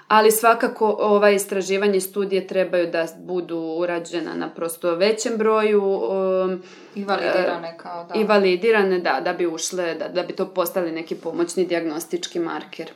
Ali 0.08 0.32
svakako 0.32 0.98
ova 1.00 1.30
istraživanje 1.30 2.00
studije 2.00 2.48
trebaju 2.48 2.92
da 2.92 3.08
budu 3.18 3.58
urađena 3.58 4.36
na 4.36 4.50
prosto 4.50 4.96
većem 4.96 5.38
broju 5.38 5.84
um, 5.84 6.62
i 6.96 7.04
validirane 7.04 7.78
kao 7.78 8.04
da. 8.04 8.20
I 8.20 8.24
validirane, 8.24 9.00
da, 9.00 9.22
da 9.26 9.34
bi 9.34 9.48
ušle, 9.48 9.96
da, 9.96 10.08
da 10.08 10.24
bi 10.24 10.34
to 10.34 10.46
postali 10.46 10.92
neki 10.92 11.16
pomoćni 11.16 11.66
diagnostički 11.66 12.40
marker. 12.40 12.92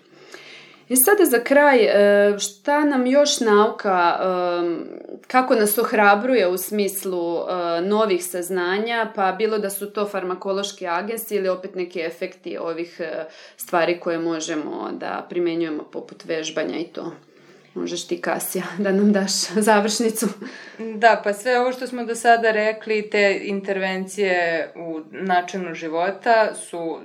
I 0.89 0.95
sada 0.95 1.25
za 1.25 1.39
kraj, 1.39 1.79
e, 1.83 2.39
šta 2.39 2.85
nam 2.85 3.07
još 3.07 3.39
nauka, 3.39 4.19
e, 4.19 4.25
kako 5.27 5.55
nas 5.55 5.77
ohrabruje 5.77 6.47
u 6.47 6.57
smislu 6.57 7.37
e, 7.37 7.81
novih 7.81 8.25
saznanja, 8.25 9.11
pa 9.15 9.31
bilo 9.31 9.57
da 9.57 9.69
su 9.69 9.93
to 9.93 10.05
farmakološki 10.05 10.87
agensi 10.87 11.35
ili 11.35 11.49
opet 11.49 11.75
neki 11.75 11.99
efekti 11.99 12.57
ovih 12.57 13.01
stvari 13.57 13.99
koje 13.99 14.19
možemo 14.19 14.89
da 14.91 15.25
primenjujemo 15.29 15.83
poput 15.83 16.25
vežbanja 16.25 16.77
i 16.77 16.87
to. 16.87 17.11
Možeš 17.77 18.07
ti, 18.07 18.21
Kasija, 18.21 18.63
da 18.83 18.91
nam 18.91 19.13
daš 19.13 19.31
završnicu. 19.55 20.27
Da, 20.77 21.21
pa 21.23 21.33
sve 21.33 21.59
ovo 21.59 21.71
što 21.71 21.87
smo 21.87 22.05
do 22.05 22.15
sada 22.15 22.51
rekli, 22.51 23.09
te 23.09 23.39
intervencije 23.43 24.71
u 24.75 25.01
načinu 25.11 25.73
života 25.73 26.55
su 26.55 26.99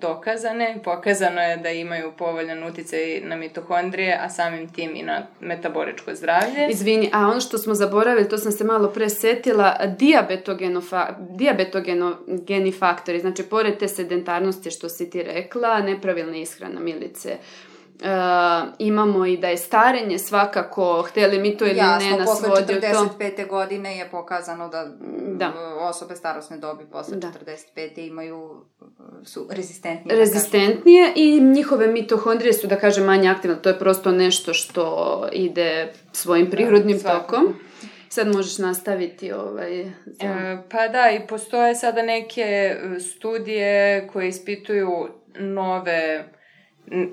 dokazane. 0.00 0.80
Pokazano 0.84 1.40
je 1.40 1.56
da 1.56 1.70
imaju 1.70 2.12
povoljan 2.18 2.64
uticaj 2.64 3.20
na 3.24 3.36
mitohondrije, 3.36 4.18
a 4.22 4.28
samim 4.28 4.72
tim 4.72 4.96
i 4.96 5.02
na 5.02 5.26
metaboličko 5.40 6.14
zdravlje. 6.14 6.68
Izvini, 6.70 7.10
a 7.12 7.28
ono 7.28 7.40
što 7.40 7.58
smo 7.58 7.74
zaboravili, 7.74 8.28
to 8.28 8.38
sam 8.38 8.52
se 8.52 8.64
malo 8.64 8.88
presetila, 8.88 9.76
diabetogeni 11.36 12.72
faktori, 12.72 13.20
znači 13.20 13.42
pored 13.42 13.78
te 13.78 13.88
sedentarnosti 13.88 14.70
što 14.70 14.88
si 14.88 15.10
ti 15.10 15.22
rekla, 15.22 15.80
nepravilna 15.80 16.36
ishrana 16.36 16.80
milice, 16.80 17.36
Uh, 18.02 18.68
imamo 18.78 19.26
i 19.26 19.36
da 19.36 19.48
je 19.48 19.56
starenje 19.56 20.18
svakako, 20.18 21.02
hteli 21.08 21.38
mi 21.38 21.56
to 21.56 21.66
ili 21.66 21.76
Jasno, 21.76 22.10
ne, 22.10 22.16
nas 22.18 22.28
vodi 22.28 22.66
to. 22.66 22.86
Jasno, 22.86 23.08
posle 23.08 23.26
45. 23.26 23.48
godine 23.48 23.98
je 23.98 24.08
pokazano 24.10 24.68
da, 24.68 24.86
da. 25.36 25.52
osobe 25.80 26.16
starosne 26.16 26.58
dobi 26.58 26.84
posle 26.92 27.16
da. 27.16 27.32
45. 27.76 28.06
imaju, 28.06 28.64
su 29.24 29.46
rezistentnije. 29.50 30.16
Da 30.16 30.20
rezistentnije 30.20 31.06
da 31.06 31.12
i 31.16 31.40
njihove 31.40 31.86
mitohondrije 31.86 32.52
su, 32.52 32.66
da 32.66 32.76
kažem, 32.76 33.04
manje 33.04 33.28
aktivne. 33.28 33.62
To 33.62 33.68
je 33.68 33.78
prosto 33.78 34.12
nešto 34.12 34.54
što 34.54 35.28
ide 35.32 35.92
svojim 36.12 36.46
da, 36.46 36.50
prirodnim 36.50 36.98
da, 36.98 37.18
tokom. 37.18 37.54
Sad 38.08 38.34
možeš 38.34 38.58
nastaviti 38.58 39.32
ovaj... 39.32 39.84
Za... 40.06 40.26
E, 40.26 40.58
pa 40.70 40.88
da, 40.88 41.10
i 41.10 41.26
postoje 41.26 41.74
sada 41.74 42.02
neke 42.02 42.76
studije 43.00 44.08
koje 44.12 44.28
ispituju 44.28 45.08
nove 45.38 46.28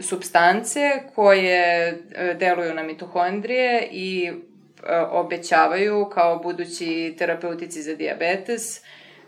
substance 0.02 0.80
koje 1.16 1.88
e, 1.88 2.34
deluju 2.40 2.74
na 2.74 2.84
mitohondrije 2.84 3.88
i 3.92 4.28
e, 4.28 4.34
obećavaju 4.98 6.10
kao 6.14 6.40
budući 6.40 7.16
terapeutici 7.18 7.82
za 7.82 7.96
diabetes, 7.96 8.82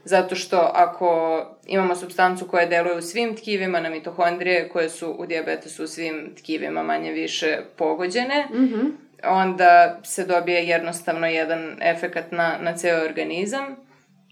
zato 0.03 0.35
što 0.35 0.71
ako 0.73 1.41
imamo 1.67 1.95
substancu 1.95 2.47
koja 2.47 2.65
deluje 2.65 2.97
u 2.97 3.01
svim 3.01 3.35
tkivima 3.35 3.79
na 3.79 3.89
mitohondrije, 3.89 4.69
koje 4.69 4.89
su 4.89 5.15
u 5.19 5.25
diabetesu 5.25 5.83
u 5.83 5.87
svim 5.87 6.35
tkivima 6.37 6.83
manje 6.83 7.11
više 7.11 7.59
pogođene, 7.75 8.47
mm 8.51 8.57
-hmm. 8.57 8.91
onda 9.23 9.99
se 10.03 10.25
dobije 10.25 10.67
jednostavno 10.67 11.27
jedan 11.27 11.77
efekat 11.81 12.31
na, 12.31 12.57
na 12.61 12.77
ceo 12.77 13.05
organizam. 13.05 13.75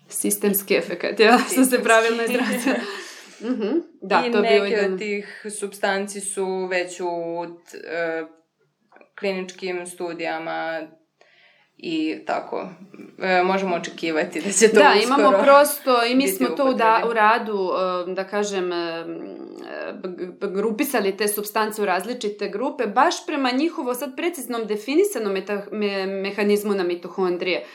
Sistemski 0.10 0.76
efekat, 0.76 1.20
ja 1.20 1.38
sam 1.38 1.66
se 1.66 1.84
pravilno 1.84 2.24
izrazila. 2.24 2.76
Mm 3.46 3.62
-hmm. 3.62 3.82
Da, 4.02 4.24
I 4.28 4.32
to 4.32 4.42
neke 4.42 4.56
jedan... 4.56 4.94
od 4.94 5.00
tih 5.00 5.46
substanci 5.60 6.22
su 6.22 6.66
već 6.66 7.00
u 7.00 7.06
uh, 7.06 7.50
kliničkim 9.20 9.88
studijama 9.88 10.88
i 11.78 12.18
tako. 12.26 12.70
E, 13.22 13.44
možemo 13.44 13.76
očekivati 13.76 14.42
da 14.42 14.52
će 14.52 14.68
to 14.70 14.80
da, 14.80 14.94
uskoro 14.98 15.20
imamo 15.20 15.44
prosto 15.44 16.06
i 16.06 16.16
mi 16.16 16.28
smo 16.28 16.48
to 16.48 16.74
da, 16.74 17.04
u 17.10 17.14
radu, 17.14 17.70
da 18.08 18.24
kažem, 18.24 18.72
grupisali 20.42 21.18
te 21.18 21.28
substance 21.28 21.82
u 21.82 21.86
različite 21.86 22.50
grupe, 22.50 22.88
baš 22.88 23.26
prema 23.26 23.52
njihovo 23.52 23.94
sad 23.94 24.16
preciznom 24.16 24.68
definisanom 24.68 25.34
meta, 25.34 25.66
me, 25.72 26.06
mehanizmu 26.06 26.74
na 26.74 26.84
mitohondrije. 26.84 27.66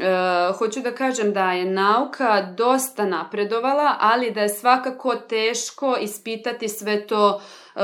E, 0.00 0.52
hoću 0.52 0.80
da 0.80 0.94
kažem 0.94 1.32
da 1.32 1.52
je 1.52 1.64
nauka 1.64 2.42
dosta 2.56 3.06
napredovala, 3.06 3.96
ali 4.00 4.30
da 4.30 4.40
je 4.40 4.48
svakako 4.48 5.14
teško 5.14 5.96
ispitati 6.00 6.68
sve 6.68 7.06
to 7.06 7.40
e, 7.74 7.80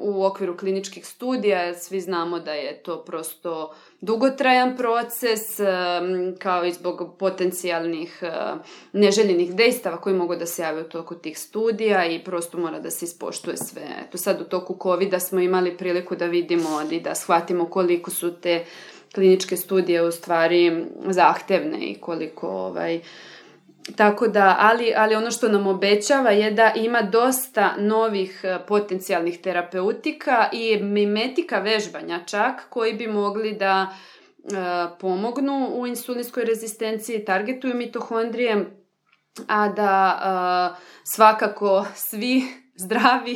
u 0.00 0.24
okviru 0.24 0.56
kliničkih 0.56 1.06
studija. 1.06 1.74
Svi 1.74 2.00
znamo 2.00 2.38
da 2.38 2.52
je 2.52 2.82
to 2.82 3.04
prosto 3.04 3.74
dugotrajan 4.00 4.76
proces, 4.76 5.60
e, 5.60 5.66
kao 6.38 6.64
i 6.64 6.72
zbog 6.72 7.16
potencijalnih 7.18 8.18
e, 8.22 8.30
neželjenih 8.92 9.54
dejstava 9.54 9.96
koji 9.96 10.16
mogu 10.16 10.36
da 10.36 10.46
se 10.46 10.62
jave 10.62 10.80
u 10.80 10.88
toku 10.88 11.14
tih 11.14 11.38
studija 11.38 12.06
i 12.06 12.24
prosto 12.24 12.58
mora 12.58 12.80
da 12.80 12.90
se 12.90 13.04
ispoštuje 13.04 13.56
sve. 13.56 13.82
Eto 14.06 14.18
sad 14.18 14.40
u 14.40 14.44
toku 14.44 14.78
COVID-a 14.82 15.20
smo 15.20 15.40
imali 15.40 15.76
priliku 15.76 16.16
da 16.16 16.26
vidimo 16.26 16.82
i 16.90 17.00
da 17.00 17.14
shvatimo 17.14 17.70
koliko 17.70 18.10
su 18.10 18.34
te 18.40 18.60
uh, 18.60 18.95
kliničke 19.14 19.56
studije 19.56 20.02
u 20.02 20.12
stvari 20.12 20.84
zahtevne 21.08 21.78
i 21.78 21.94
koliko 21.94 22.48
ovaj, 22.48 23.00
tako 23.96 24.28
da, 24.28 24.56
ali, 24.58 24.92
ali 24.96 25.14
ono 25.14 25.30
što 25.30 25.48
nam 25.48 25.66
obećava 25.66 26.30
je 26.30 26.50
da 26.50 26.72
ima 26.76 27.02
dosta 27.02 27.74
novih 27.78 28.40
e, 28.44 28.58
potencijalnih 28.68 29.40
terapeutika 29.40 30.48
i 30.52 30.76
mimetika 30.82 31.58
vežbanja 31.58 32.20
čak 32.26 32.68
koji 32.70 32.92
bi 32.92 33.06
mogli 33.06 33.52
da 33.52 33.86
e, 33.88 34.48
pomognu 35.00 35.68
u 35.72 35.86
insulinskoj 35.86 36.44
rezistenciji, 36.44 37.24
targetuju 37.24 37.74
mitohondrije, 37.74 38.66
a 39.48 39.68
da 39.68 40.74
e, 40.74 40.82
svakako 41.04 41.86
svi 41.94 42.65
zdravi 42.76 43.32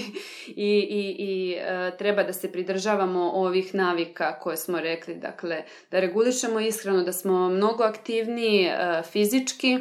i, 0.47 0.53
i, 0.91 1.17
i 1.19 1.57
e, 1.59 1.97
treba 1.99 2.23
da 2.23 2.33
se 2.33 2.53
pridržavamo 2.53 3.31
ovih 3.31 3.75
navika 3.75 4.39
koje 4.39 4.57
smo 4.57 4.81
rekli, 4.81 5.15
dakle 5.15 5.63
da 5.91 6.01
regulišemo 6.01 6.61
ishranu, 6.61 7.05
da 7.05 7.13
smo 7.13 7.49
mnogo 7.49 7.83
aktivniji 7.83 8.65
e, 8.65 9.03
fizički, 9.13 9.79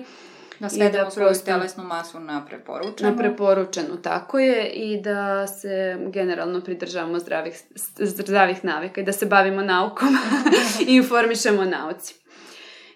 Da 0.60 0.69
svedemo 0.69 1.04
da 1.06 1.12
svoju 1.12 1.34
telesnu 1.45 1.84
masu 1.84 2.19
na 2.19 2.45
preporučenu. 2.45 3.12
Na 3.12 3.17
preporučenu, 3.17 4.02
tako 4.02 4.39
je, 4.39 4.69
i 4.69 5.02
da 5.02 5.48
se 5.48 5.98
generalno 6.08 6.62
pridržavamo 6.62 7.19
zdravih, 7.19 7.63
zdravih 8.00 8.65
navika 8.65 9.02
i 9.02 9.04
da 9.04 9.12
se 9.12 9.26
bavimo 9.26 9.62
naukom 9.62 10.17
i 10.88 10.95
informišemo 10.95 11.65
nauci. 11.65 12.15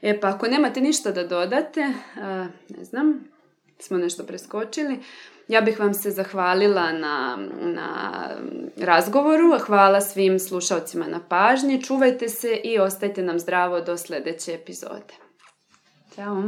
E 0.02 0.20
pa 0.20 0.28
ako 0.28 0.48
nemate 0.48 0.82
ništa 0.82 1.12
da 1.12 1.28
dodate, 1.28 1.94
ne 2.70 2.84
znam, 2.84 3.24
smo 3.80 3.98
nešto 3.98 4.24
preskočili, 4.24 5.00
ja 5.48 5.62
bih 5.62 5.80
vam 5.80 5.94
se 5.94 6.12
zahvalila 6.12 6.92
na, 6.92 7.38
na 7.62 8.30
razgovoru, 8.78 9.60
hvala 9.60 10.02
svim 10.02 10.40
slušalcima 10.40 11.08
na 11.08 11.20
pažnji, 11.30 11.84
čuvajte 11.84 12.30
se 12.30 12.62
i 12.64 12.80
ostajte 12.80 13.22
nam 13.22 13.40
zdravo 13.40 13.82
do 13.82 13.98
sledeće 13.98 14.54
epizode. 14.54 15.14
Ćao! 16.16 16.44